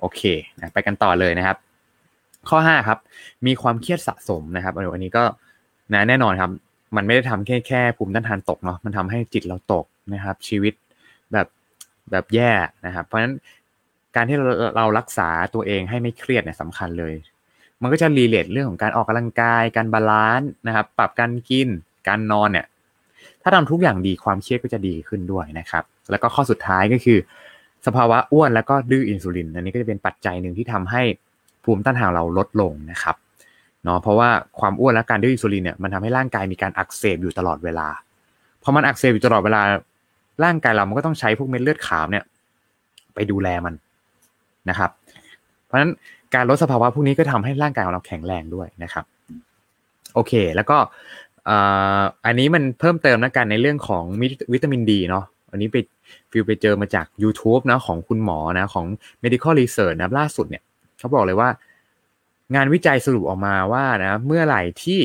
[0.00, 0.20] โอเค
[0.60, 1.56] นะไปกันต่อเลยนะครับ
[2.48, 2.98] ข้อห้าครับ
[3.46, 5.24] มีความเครียดสะสมนะครับอันนี้ก็
[5.92, 6.50] นะแน่นอนครับ
[6.96, 9.84] มันไม่ได้ทำแค่แค่ภูมิต้านทานตกเนาะมันทำให้จิตเราตก
[10.14, 10.74] นะครับ ชีวิต
[11.32, 11.46] แบบ
[12.10, 12.52] แบบแย่
[12.86, 13.34] นะครับ เพราะฉะนั้น
[14.16, 14.44] การที่เรา
[14.76, 17.14] เรารักษาตัวเองให้ไม่เครียดเนี่ยสำคัญเลย
[17.82, 21.68] มันก็จะ relate เรื่องของการออกกำลังกาย การ balance นะครับ ปรับการกิน
[22.08, 22.66] การนอนเนี่ย
[23.42, 27.18] ถ้าทำทุกอย่างดีความเครียดก็จะดีขึ้นด้วยนะครับ แล้วก็ข้อสุดท้ายก็คือ
[27.86, 31.02] สภาวะอ้วนแล้วก็ดื้ออินซูลิน อันนี้ก็จะเป็นปัจจัยหนึ่งที่ทำให้
[31.64, 33.16] ภูมิต้านทานเราลดลงนะครับ
[33.84, 34.28] เนาะเพราะว่า
[34.60, 37.88] ความอ้วนและการดื้ออินซูลินเนี่ยมันทำให้ร่างกายมีการอักเสบอยู่ตลอดเวลา
[38.62, 39.60] พอมันอักเสบอยู่ตลอดเวลา
[40.44, 42.24] ร่างกายเรามันก็ต้องใช้พวกเม็ดเลือดขาวเนี่ย
[43.14, 43.74] ไปดูแลมัน
[44.68, 44.90] นะครับ
[45.64, 45.90] เพราะฉะนั้น
[46.34, 49.04] การลดสภาวะพวกนี้ก็ทำให้ร่างกายของเราแข็งแรงด้วยนะครับ
[50.14, 50.76] โอเค แล้วก็
[52.26, 54.04] อันนี้มันเพิ่มเติมนะกันในเรื่องของ
[54.52, 55.76] วิตามินดีเนาะอันนี้ไป
[56.30, 58.86] ฟิวไปเจอมาจาก YouTube นะของคุณหมอนะของ
[59.22, 60.62] medical research นะล่าสุดเนี่ย
[61.02, 61.48] เขาบอกเลยว่า
[62.54, 64.98] งานวิจัยสรุปออกมาว่านะเมื่อไหร่ที่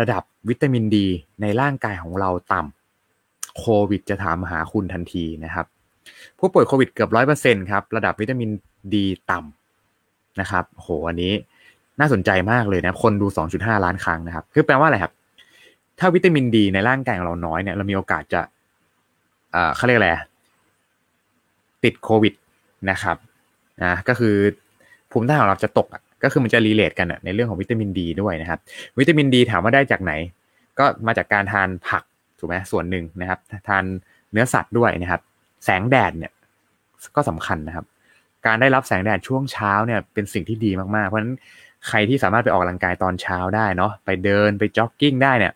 [0.00, 1.06] ระดับวิตามินดี
[1.42, 5.66] ในร่างกายของเราต่ำโควิดจะถามหาคุณทันทีนะครับ
[6.38, 8.50] ผู้ป่วยโควิดเกือบร้อยเปอร์เซ็นครับระดับวิตามิน
[8.94, 11.32] ดีต่ำนะครับโหอันนี้
[12.00, 13.26] น่าสนใจมากเลยนะคนดู
[13.56, 15.12] 2.5 ล้านครั้งนะครับ คือแปลว่าอะไรครับ
[15.98, 18.40] ถ้าวิตามินดีในร่างกายของเราน้อยเนี่ยเรามีโอกาสจะ
[19.54, 20.10] อ่าเขาเรียกอะไร
[21.84, 22.34] ติดโควิด
[22.90, 23.16] นะครับ
[23.82, 24.34] นะก็คือ
[25.14, 28.58] ภูมิต้านทานของเราจะตกอะก็คือมันจะรีเลทกันอะในเรื่องของวิตามินดีด้วยนะครับ
[28.98, 30.12] วิตามินดีถามว่าได้จากไหน
[30.78, 32.02] ก็มาจากการทานผัก
[32.38, 33.38] ถูกไหมส่วนหนึ่งนะครับ
[33.68, 33.84] ทาน
[34.32, 35.20] เนื้อสัตว์ด้วยนะครับ
[35.64, 36.32] แสงแดดเนี่ย
[37.16, 37.86] ก็สำคัญนะครับ
[38.46, 41.34] การได้รับแสงแดดช่วงเช้าเนี่ยเป็นสิ่งที่ดีมากๆ เพราะฉะนั้น
[41.88, 45.52] ใครที่สามารถไปออกกำลังกายตอนเช้าได้เนาะไปเดินไปจ็อกกิ้งได้เนี่ย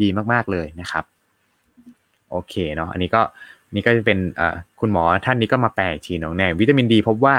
[0.00, 1.04] ดีมากๆเลยนะครับ
[2.30, 3.22] โอเคเนาะอันนี้ก็
[3.74, 4.18] นี่ก็จะเป็น
[4.80, 7.36] คุณหมอท่านนี้ก็มาแปลอีกทีน้องแน่วิตามินดีพบว่า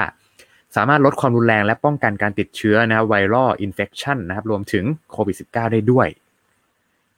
[0.76, 6.08] สามารถลดความรุนแรงและป้องกันการติดเชื้อนะ viral infection นะครับรวมถึงโควิด -19 ได้ด้วย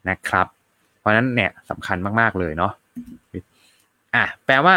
[0.08, 0.46] นะครับ
[0.98, 2.72] เพราะนั้นเนี่ยสำคัญมาก ๆ เลยเนาะ
[4.14, 4.74] อะแปลว่า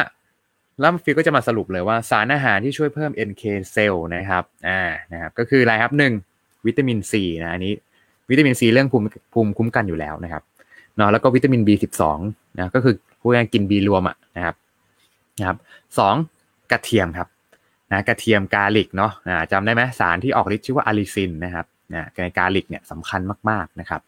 [0.80, 6.14] แล้วฟิลก็จะมาสรุปเลยว่าสารอาหารที่ช่วยเพิ่ม NK เซลล์นะครับอ่านะครับก็คืออะไรครับหนึ่ง
[6.66, 7.74] วิตามินซีนะอันนี้
[8.30, 10.44] วิตามินซีเรื่องภูมิภูมิคุ้มกันอยู่แล้วนะครับ
[10.98, 12.04] เนาะแล้วก็วิตามิน B12
[12.58, 14.56] นะก็คือผู้กกิน B รวมอะนะครับ
[15.40, 15.58] นะครับ
[15.98, 16.16] สอง
[16.72, 17.28] กระเทียมครับ
[17.92, 19.12] นะกระเทียม garlic เนาะ
[19.52, 24.02] จำได้ไหมสารที่ออกฤทธิ์ชื่อว่า allicin นะครับนะใน garlic เนี่ยสำคัญมากๆนะครับ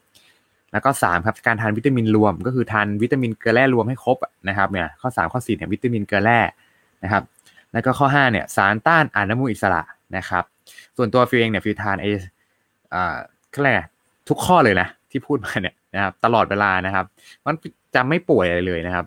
[0.71, 4.17] แล้วก็3ครับการทานวิตามินรวมก็คือทานวิตามินเกลือแร่รวมให้ครบ
[4.49, 6.39] นะครับเนี่ยข้อ 3 ข้อ4เนี่ยวิตามินเกลือแร่
[7.03, 7.23] นะครับ
[7.73, 9.81] แล้วก็ข้อ5เนี่ยสารต้านอนุมูลอิสระ
[10.17, 10.43] นะครับ
[10.97, 12.05] ส่วนตัวฟิวเองเนี่ยฟิวทานไอ
[12.93, 13.15] อ่า
[13.53, 13.69] อะไร
[14.29, 17.05] ทุกข้อเลยนะที่พูดมาเนี่ยนะครับตลอดเวลานะครับ
[17.45, 17.55] มัน
[17.95, 19.05] จะไม่ป่วยอะไรเลยนะครับ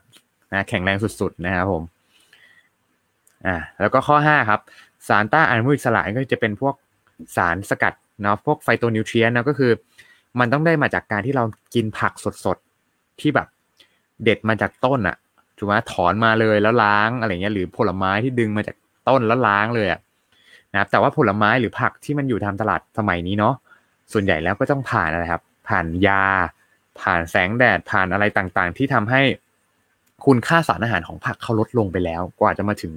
[0.52, 1.82] นะแข็งแรงสุดๆนะครับผม
[3.46, 4.60] อ่าแล้วก็ข้อ 5 ครับ
[5.08, 6.74] สารต้านอนุมูลอิสระก็จะเป็นพวก
[7.36, 9.72] สารสกัดเนาะพวกไฟโตนิวเทรียนนะก็คือ
[10.40, 12.12] มันต้องได้มาจากการที่เรากินผัก
[12.44, 13.48] สดๆ ที่แบบ
[14.24, 15.16] เด็ดมาจากต้นอะ
[15.58, 18.76] ถูกไหมถอนมาเลยแล้วล้างอะไรเงี้ยหรือผลไม้ที่ดึงมาจาก
[19.08, 20.00] ต้นแล้วล้างเลยอะ
[20.72, 23.54] นะครับแต่ว่าผลไม้หรือผักที่มันอยู่ตามตลาดสมัยนี้เนาะ
[24.12, 26.24] ส่วนใหญ่แล้วก็ต้องผ่านอะไรครับ ผ่านยา
[27.00, 29.20] ผ่านแสงแดดผ่านอะไรต่างๆ ที่ทำให้
[30.26, 32.92] คุณค่าสารอาหารของผักเขาลดลงไปแล้ว กว่าจะมาถึง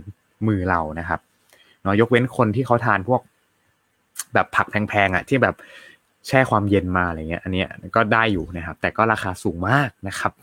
[0.47, 1.19] มือเรานะครับ
[1.83, 3.21] เนาะยกเว้นคนที่เขาทานพวก
[4.33, 5.55] แบบผักแพงๆอะ ที่แบบ
[6.27, 7.63] แช่ความเย็นมาอะไรเงี้ย อันนี้
[7.95, 10.33] ก็ได้อยู่นะครับ แต่ก็ราคาสูงมากนะครับ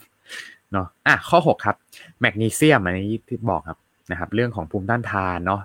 [0.73, 1.77] เนาะอะข้อ 6 ครับ
[2.21, 3.79] แมกนีเซียมอันนี้ที่บอกครับ
[4.11, 5.61] นะครับ เรื่องของภูมิต้านทานเนาะ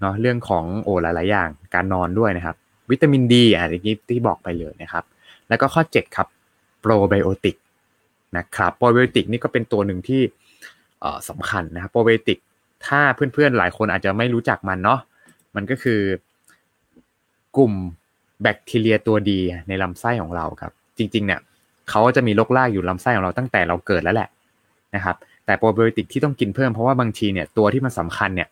[0.00, 2.56] เนาะเรื่องของโอหลายๆอย่าง การนอนด้วยนะครับ
[2.90, 5.04] วิตามินดีอะที่ที่บอกไปเลยนะครับ
[5.48, 6.28] แล้วก็ข้อ 7 ครับ
[6.80, 7.56] โปรไบโอติก
[8.36, 10.20] นะครับโปรไบโอติกนี่ก็เป็นตัวหนึ่งที่
[11.28, 12.38] สำคัญนะครับโปรไบโอติก
[12.86, 15.00] ถ้าเพื่อนๆหลายคนอาจจะไม่รู้จักมันเนาะ
[15.56, 16.00] มันก็คือ
[17.56, 17.72] กลุ่ม
[18.42, 21.40] แบคทีเรียตัวดีในลำไส้ของเราครับ จริง ๆ เนี่ย
[21.90, 24.28] เขาจะมีโรคลากอยู่ลำไส้ของเราตั้งแต่เราเกิดแล้วแหละ
[24.94, 25.16] นะครับ
[25.46, 28.48] แต่โปรไบโอติกที่ต้องกินเพิ่มเพราะว่าบางทีเนี่ยตัวที่มันสาคัญเนี่ย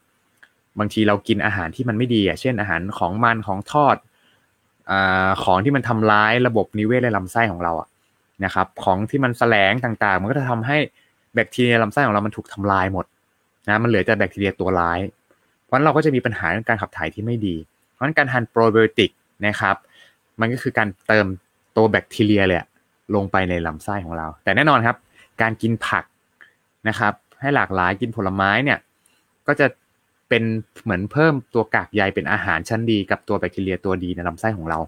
[0.79, 3.97] บางทีเรากินอาหารที่มันไม่ดีอะเช่นอาหารของมันของทอด
[4.91, 7.89] อ่าของที่มันทำร้ายระบบนิเวศในลำไส้ของเราอะ
[8.45, 10.79] นะครับ ของที่มันแสลงต่างๆ มันก็จะทำให้
[11.35, 13.05] แบคทีเรียลำไส้ของเรามันถูกทำลายหมด
[13.68, 15.00] นะมันเหลือแต่แบคทีเรียตัวร้าย
[15.64, 17.56] เพราะนั้นเราก็จะมีปัญหาเรื่องการขับถ่ายที่ไม่ดี
[17.92, 19.10] เพราะฉะนั้นการทานโปรไบโอติก
[19.46, 19.76] นะครับ
[20.40, 21.26] มันก็คือการเติม
[21.76, 22.58] ตัวแบคทีเรียเลย
[23.14, 24.96] ลงไปในลำไส้ของเรา แต่แน่นอนครับ
[25.42, 26.04] การกินผัก
[26.88, 28.78] นะครับ ให้หลากหลายกินผลไม้เนี่ย
[29.46, 29.66] ก็จะ
[30.28, 30.42] เป็น
[30.82, 34.78] เหมือนเพิ่มตัวกากใยเป็นอาหารชั้นดีกับตัวแบคทีเรียตัวดีในลำไส้ของเรา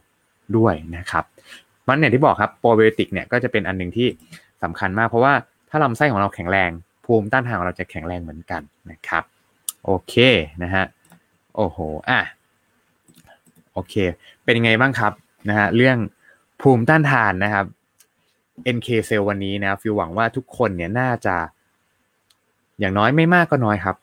[0.57, 1.25] ด้วยนะครับ
[1.87, 4.09] มันเนี่ยที่บอกครับโปรไบโอติกเนี่ยก็จะเป็นอันหนึ่งที่
[4.63, 5.33] สำคัญมากเพราะว่า
[5.71, 6.71] ถ้าลำไส้ของเราแข็งแรง
[7.11, 9.25] ภูมิต้านทานของเราจะแข็งแรงเหมือนกันนะครับ
[9.85, 10.15] โอเค
[10.63, 10.85] นะฮะ
[11.57, 11.79] โอ้โห
[12.09, 12.21] อะ
[13.73, 13.95] โอเค
[14.45, 15.13] เป็นยังไงบ้างครับ
[15.49, 15.97] นะฮะเรื่อง
[16.61, 17.67] ภูมิต้านทานนะครับ
[18.77, 21.37] NK เซลวันนี้นะฟิวหวังว่าทุกคนเนี่ยน่าจะ
[22.79, 23.97] อย่างน้อยไม่มากก็น้อยครับ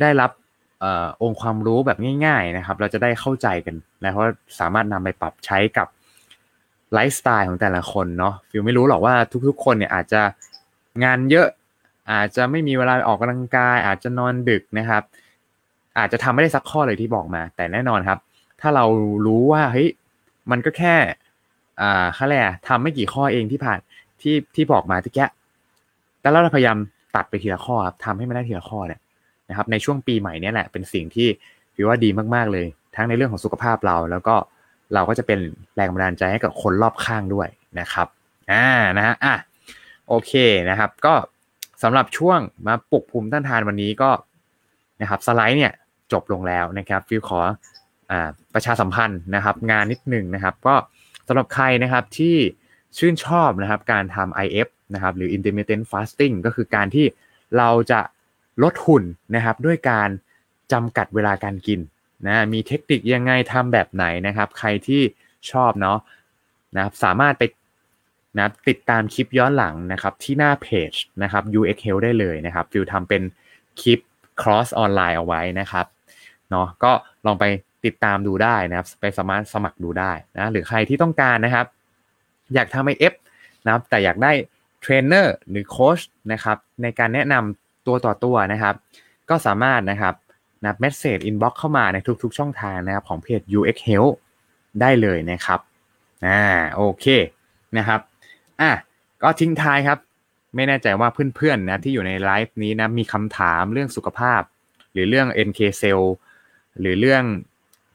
[0.00, 0.30] ได้รับ
[0.82, 0.84] อ
[1.22, 3.74] องค์ความรู้แบบง่าย ๆนะครับ เราจะได้เข้าใจกัน
[4.04, 4.24] นะเพราะ
[4.58, 5.88] สามารถนำไปปรับใช้กับ
[6.92, 9.14] ไลฟ์สไตล์ของแต่ละคนเนาะฟิวไม่รู้หรอกว่า
[9.48, 10.20] ทุกๆ คนเนี่ยอาจจะ
[11.04, 11.48] งานเยอะ
[12.10, 15.02] อาจจะไม่มีเวลาออกกำลังกาย อาจจะนอนดึกนะครับ
[15.98, 18.18] อาจจะทำไม่ได้สักข้อเลยที่บอกมา แต่แน่นอนครับ
[18.60, 18.84] ถ้าเรา
[19.26, 19.88] รู้ว่าเฮ้ย
[20.50, 20.94] มันก็แค่
[21.80, 23.78] อ่าค่าแรกทำไม่กี่ข้อเองที่ผ่าน
[24.22, 25.20] ที่ที่บอกมาที่แก
[26.20, 26.78] แต่เราพยายาม
[27.16, 29.00] ตัดไปทีละข้อครับทำให้มันได้ทีละข้อเนี่ย
[29.48, 31.28] นะครับ ในช่วงปีใหม่นี้แหละเป็นสิ่งที่
[31.74, 34.34] พี่ว่าดีมากๆเลย ทั้งในเรื่องของสุขภาพเรา แล้วก็
[34.94, 35.38] เราก็จะเป็น
[35.76, 37.48] แรงบันดาลใจให้กับคนรอบข้างด้วย
[37.80, 38.06] นะครับ
[38.52, 39.34] อ่านะฮะอะ
[40.08, 40.32] โอเค
[40.70, 41.14] นะครับ ก็
[41.82, 44.10] สำหรับช่วงมาปลุกภูมิต้านทานวันนี้ก็
[45.00, 45.72] นะครับสไลด์เนี่ย
[46.12, 47.40] จบลงแล้วนะครับฟิวขอ
[48.10, 50.74] อ่าประชาสัมพันธ์นะครับ งานนิดหนึ่งนะครับ ก็
[51.28, 52.36] สำหรับใครนะครับที่
[52.98, 57.06] ชื่นชอบนะครับการทำ IF นะครับหรือ intermittent fasting ก็คือการที่
[57.58, 58.00] เราจะ
[58.62, 59.04] ลดหุ่น
[59.34, 60.08] นะครับด้วยการ
[60.72, 61.80] จำกัดเวลาการกิน
[62.26, 65.02] นะมีเทคนิคยังไงทำแบบไหนนะครับ ใครที่
[65.50, 65.98] ชอบเนาะ
[66.76, 67.42] นะครับสามารถไป
[68.36, 73.22] นะติดตามคลิปย้อนหลังนะครับที่หน้าเพจนะครับ UX Health ได้เลยนะครับฟิวทำเป็น
[73.80, 74.00] คลิป
[74.40, 75.86] คอร์ส ออนไลน์เอาไว้นะครับ
[76.50, 76.92] เนาะก็
[77.26, 77.44] ลองไป
[77.84, 81.66] ติดตามดูได้นะครับไปสามารถสมัครดูได้นะหรือใครที่ต้องการนะครับ
[82.54, 83.14] อยากทำ IF
[83.64, 84.32] นะครับแต่อยากได้
[84.80, 86.00] เทรนเนอร์หรือโค้ช
[86.32, 88.74] นะครับในการแนะนำตัวต่อตัวนะครับ
[89.30, 90.14] ก็สามารถนะครับ
[90.62, 94.14] นะ message inbox เข้ามาในทุกๆ ช่องทางนะครับของเพจ UX Health
[94.80, 95.60] ได้เลยนะครับ
[96.26, 96.42] อ่า
[96.76, 97.06] โอเค
[97.76, 98.00] นะครับ
[98.60, 98.72] อะ
[99.22, 99.98] ก็ทิ้งท้ายครับ
[100.54, 104.42] ไม่แน่ใจว่าเพื่อนๆนะที่อยู่ในไลฟ์นี้นะมีคำถามเรื่องสุขภาพ
[104.92, 106.02] หรือเรื่อง NK cell
[106.80, 107.22] หรือเรื่อง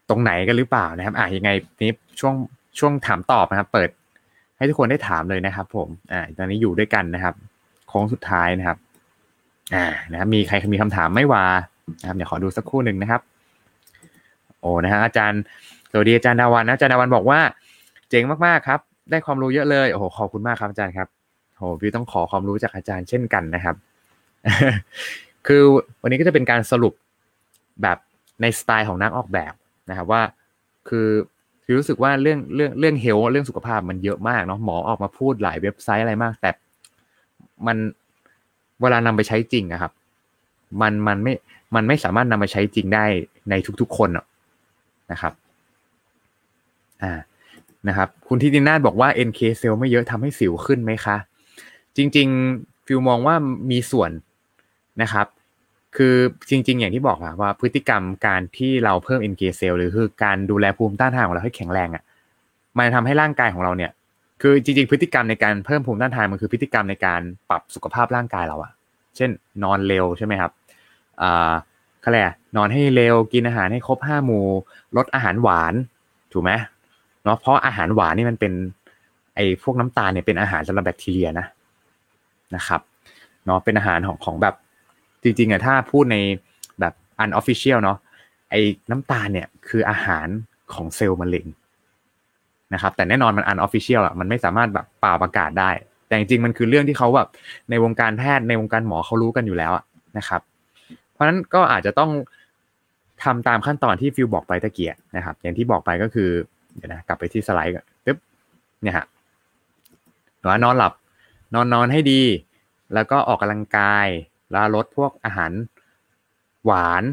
[0.09, 1.49] ตรงไหนกันหรือเปล่านะครับอะยังไง
[1.83, 2.35] นี้ช่วง
[2.79, 3.89] ช่วงถามตอบนะครับ เปิด
[4.57, 7.35] ให้ทุกคนได้ถามเลยนะครับ ผมอ่าตอนนี้อยู่ด้วยกันนะครับ
[7.87, 8.77] โค้งสุดท้ายนะครับ
[9.75, 11.45] อ่านะครับมีใครมีคำถามไม่วา
[12.01, 13.21] นะครับเดี๋ยวขอดูสักครู่หนึ่งนะครับ
[14.59, 15.41] โอ้นะฮะอาจารย์
[15.91, 17.39] สวัสดีอาจารย์ดาวันนะอาจารย์ดาวันบอกว่า
[18.09, 18.79] เจ๋งมากๆครับ
[19.11, 21.07] ได้ความรู้เยอะเลยโอ้โหขอบคุณมากครับอาจารย์ครับ
[21.57, 23.75] โอ้พี่ต้องขอความรู้จากอาจารย์เช่นกันนะครับ
[25.47, 25.63] คือ
[26.01, 26.93] วันนี้ก็จะเป็นการสรุป
[27.81, 27.97] แบบ
[28.41, 29.53] ในสไตล์ของนักออกแบบ
[29.89, 30.21] นะครับว่า
[30.89, 31.09] คือ
[31.63, 36.51] คือรู้สึกว่าเรื่องเรื่องเรื่องเฮลเรื่องสุขภาพมันเยอะมากเนาะหมอออกมาพูดหลายเว็บไซต์อะไรมาก แต่
[37.67, 37.77] มัน
[38.81, 39.91] เวลานำไปใช้จริงอะครับ
[40.81, 41.33] มันมันไม่
[41.75, 43.05] มันไม่สามารถนำมาใช้จริงได้
[43.49, 44.09] ในทุกๆคน
[45.11, 45.33] นะครับ
[47.03, 47.19] อ่า
[47.87, 51.17] นะครับ คุณทิตินาบอกว่า NK เซลไม่เยอะทำให้สิวขึ้นไหมคะ
[51.97, 52.27] จริง
[52.57, 53.35] ๆ ฟิลมองว่า
[53.71, 54.11] มีส่วน
[55.01, 55.27] นะครับ
[55.97, 56.15] คือ
[56.49, 62.03] จริง ๆ อย่างที่บอกอะว่าพฤติกรรมการที่เราเพิ่ม NK cell หรือคือการดูแลภูมิต้านทานของเราให้แข็งแรงอะ
[62.77, 63.91] มันทำให้ร่างกายของเราเนี่ย
[64.41, 68.71] คือจริง ๆ พฤติกรรมในการเพิ่มภูมิต้านทานมันคือพฤติกรรมในการปรับสุขภาพร่างกายเราอะ
[69.15, 69.29] เช่น
[69.63, 70.51] นอนเร็วใช่ไหมครับ
[71.21, 71.53] อ่า
[72.01, 72.25] เขาเรียก
[72.57, 74.45] นอนให้เร็วกินอาหารให้ครบห้าหมู่
[74.97, 75.73] ลดอาหารหวาน
[76.33, 76.51] ถูกไหม
[77.23, 78.53] เนาะเพราะอาหารหวานนี่มันเป็น
[79.35, 81.47] ไอ้พวกน้ำตาลเนี่ยเป็นอาหารสำหรับแบคทีเรียนะ
[82.55, 82.81] นะครับ
[83.45, 84.55] เนาะเป็นอาหารของของแบบ
[85.23, 86.17] จริงๆอะถ้าพูดใน
[86.79, 86.93] แบบ
[87.23, 87.97] unofficial เนาะ
[88.49, 88.59] ไอ้
[88.91, 90.27] น้ำตาลเนี่ยคืออาหาร
[90.73, 91.45] ของเซลล์มะเร็ง
[92.73, 95.71] นะครับแต่แน่นอนมัน unofficial อะมันไม่สามารถแบบเป่าประกาศได้
[96.07, 97.27] แต่จริงๆมันคือเรื่องที่เขาแบบ
[97.69, 99.71] ในวงการแพทย์ในวงการหมอเขารู้กันอยู่แล้ว
[100.17, 100.41] นะครับ
[101.11, 102.11] เพราะฉะนั้นก็อาจจะต้อง
[103.23, 106.29] ทำตามขั้นตอนที่ฟิวบอกไปตะเกียนะครับ อย่างที่บอกไปก็คือ
[106.75, 108.17] เดี๋ยวนะ กลับไปที่สไลด์ก่อนปึ๊บ
[108.81, 109.05] เนี่ยฮะ
[110.47, 110.93] ว่านอนหลับ
[111.53, 112.21] นอนนอนให้ดี
[112.93, 114.07] แล้วก็ออกกำลังกาย
[114.51, 115.51] แล้วลดพวกอาหาร
[116.65, 117.03] หวาน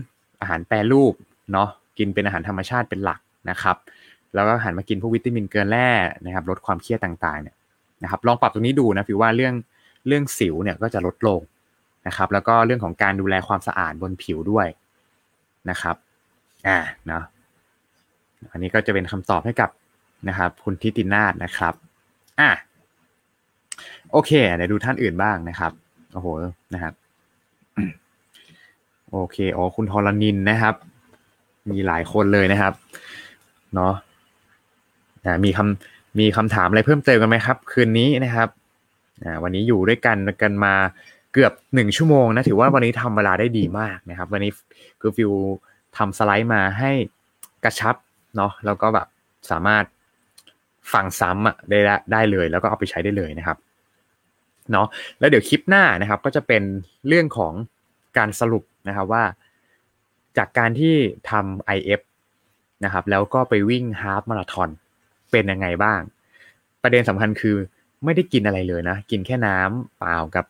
[0.40, 1.14] อาหารแปรรูป
[1.52, 3.76] เนาะกินเป็นอาหารธรรมชาติเป็นหลักนะครับ
[4.34, 5.90] แล้วก็หันมากินพวกวิตามินเกลือแร่
[6.24, 7.56] นะครับ ลดความเครียดต่างๆ เนี่ย
[8.02, 9.54] นะครับ ลองปรับตรงนี้ดูนะฟิวว่าเรื่อง
[10.06, 11.40] เรื่องสิวเนี่ยก็จะลดลง
[12.06, 14.66] นะครับ แล้วก็เรื่องของการดูแลความสะอาดบนผิวด้วย
[15.70, 15.96] นะครับ
[16.66, 17.22] อ่า เนาะ
[18.52, 19.70] อันนี้ก็จะเป็นคำตอบให้กับ
[20.28, 21.74] นะครับคุณทิตินาศนะครับ
[22.40, 22.50] อะ
[24.12, 25.72] โอเคเดี๋ยวดูท่านอื่นบ้างนะครับ
[26.12, 26.26] โอ้โห
[26.74, 26.94] นะครับ
[29.10, 30.74] โอเคอ๋อคุณทรณินนะครับ
[31.70, 32.72] มีหลายคนเลยนะครับ
[33.74, 38.48] เนาะะมีคำมีคำถามอะไรเพิ่มเติมกันไหมครับ คืนนี้นะครับ
[39.42, 40.74] วันนี้อยู่ด้วยกันกันมา
[41.32, 44.52] เกือบหนึ่งชั่วโมงนะถือว่าวันนี้ทำเวลาได้ดีมากนะครับ วันนี้
[45.00, 45.32] คือฟิว
[45.96, 46.90] ทำสไลด์มาให้
[47.64, 47.94] กระชับ
[48.38, 49.06] เนาะแล้วก็แบบ
[49.50, 49.84] สามารถ
[50.92, 51.78] ฟังซ้ำอะได้
[52.12, 53.58] ได้เลย แล้วก็เอาไปใช้ได้เลยนะครับ
[54.72, 54.86] เนาะ
[55.18, 56.62] แล้วเดี๋ยวคลิปหน้านะครับก็จะเป็น
[57.08, 57.52] เรื่องของ
[58.18, 59.24] การสรุปนะครับว่า
[60.38, 60.94] จากการที่
[61.30, 62.00] ทำ IF
[62.84, 64.68] นะครับแล้วก็ไปวิ่งฮาฟมาราธอน
[65.30, 66.00] เป็นยังไงบ้าง
[66.82, 67.56] ประเด็นสำคัญคือ
[68.04, 70.44] ไม่ได้กินอะไรเลยนะ กินแค่น้ำเปล่ากับ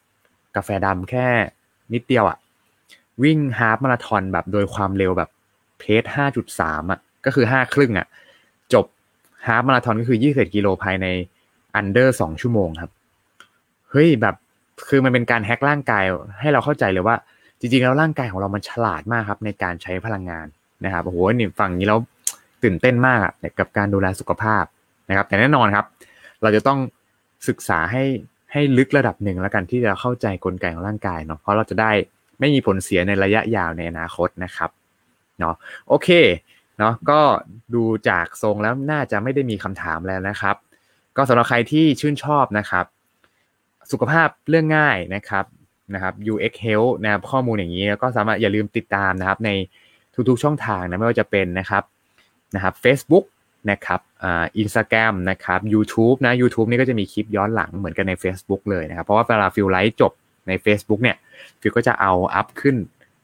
[0.57, 1.27] กาแฟดำแค่
[1.93, 2.39] นิดเดียวอะ่ะ
[3.23, 5.31] วิ่ง half marathon แบบโดยความเร็วแบบ
[5.79, 8.07] pace ห้าจุดสามอะ ก็คือห้าครึ่งอะ
[8.75, 8.85] จบ
[9.47, 11.07] half marathon ก็คือยี่สิบกิโลภายใน
[11.75, 12.91] under สองชั่วโมงครับ
[13.91, 14.35] เฮ้ยแบบ
[14.89, 16.05] คือมันเป็นการ hack ร่างกาย
[16.41, 17.17] ให้เราเข้าใจเลยว่า
[17.61, 20.47] จริงๆแล้วร่างกายของเรามันฉลาดมากครับ ในการใช้พลังงาน
[20.85, 21.99] นะครับโอ้โหนี่ฟังนี้แล้ว
[22.63, 23.19] ตื่นเต้นมาก
[23.59, 24.65] กับการดูแลสุขภาพ
[25.09, 25.87] นะครับ แต่แน่นอนครับ
[26.43, 26.79] เราจะต้อง
[27.49, 28.05] ศึกษาให้
[28.53, 31.91] ให้ลึกระดับหนึ่งแล้วกันที่จะเข้าใจกลไกของร่างกายเนาะเพราะเราจะได้
[32.41, 34.71] ไม่มีผลเสียในระยะยาวในอนาคตนะครับ
[35.39, 35.55] เนาะ
[35.89, 36.09] โอเค
[36.79, 37.21] เนาะก็
[37.75, 40.57] ดูจากทรงแล้วน่าจะไม่ได้มีคำถามแล้วนะครับ
[41.17, 42.87] ก็สำหรับใครที่ชื่นชอบนะครับ
[43.93, 45.45] สุขภาพเรื่องง่ายนะครับ
[45.95, 49.51] นะครับ UX Health นะครับข้อมูลอย่างนี้แล้วก็สามารถอย่าลืมติดตามนะครับ ใน
[50.29, 51.83] ทุกๆช่องทางนะไม่ว่าจะเป็นนะครับ
[52.55, 53.25] นะครับ Facebook
[53.71, 60.13] นะครับอ่าอินสตาแกรมนะครับ YouTube นะ YouTube นี่ก็จะมีคลิปย้อนหลังเหมือนกันใน Facebook เลยนะครับ เพราะว่าเวลาฟิลไลฟ์จบ
[60.49, 61.17] ใน Facebook เนี่ย
[61.61, 62.77] ฟิลก็จะเอา up ขึ้น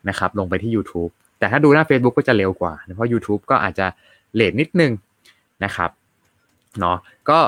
[0.09, 1.13] นะครับลงไปที่ YouTube
[1.45, 3.87] แต่ถ้าดูหน้า Facebook ก็จะเร็วกว่า เพราะ YouTube ก็อาจจะ
[4.35, 4.93] late นิดนึง
[5.65, 5.91] นะครับ
[6.81, 6.97] เนาะ
[7.31, 7.39] ก็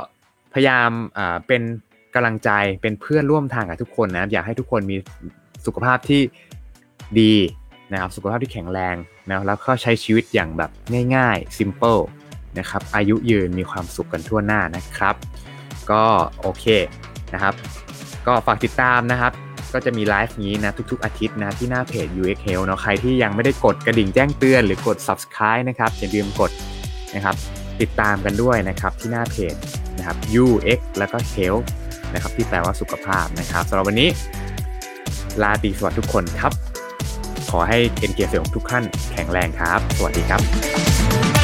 [0.52, 1.62] พยายามอ่าเป็น
[2.14, 2.50] กำลังใจ
[2.82, 4.96] เป็นเพื่อนร่วมทางกับทุกคนนะอยากให้ทุกคนมี
[5.66, 6.22] สุขภาพที่
[7.20, 7.34] ดี
[7.92, 8.96] นะครับสุขภาพที่แข็งแรง
[9.28, 10.70] นะแล้วก็ใช้ชีวิตอย่างแบบ
[11.16, 12.00] ง่ายๆ simple
[12.58, 15.14] นะครับอายุยืนมีความสุขกันทั่วหน้านะครับ
[15.90, 16.04] ก็
[16.40, 16.64] โอเค
[17.34, 17.54] นะครับ
[18.26, 19.32] ก็ฝากติดตามนะครับ
[19.72, 26.50] ก็จะมีไลฟ์นี้นะทุกๆ อาทิตย์นะที่หน้าเพจ UX Health เนาะใครที่ยังไม่ได้กดกระดิ่งแจ้งเตือนหรือกด subscribe นะครับอย่าลืมกด
[27.14, 27.34] นะครับ
[27.80, 29.54] ติดตามกันด้วยนะครับที่หน้าเพจ
[29.96, 31.64] นะครับ UX แล้วก็ Health
[32.14, 34.08] นะครับที่แปลว่าสุขภาพนะครับสำหรับวันนี้
[35.42, 36.52] ลาตีสวัสดีทุกคนครับ
[37.50, 41.35] ขอให้เอ็นเกียร์เซลของทุกท่านแข็งแรงครับ สวัสดีครับ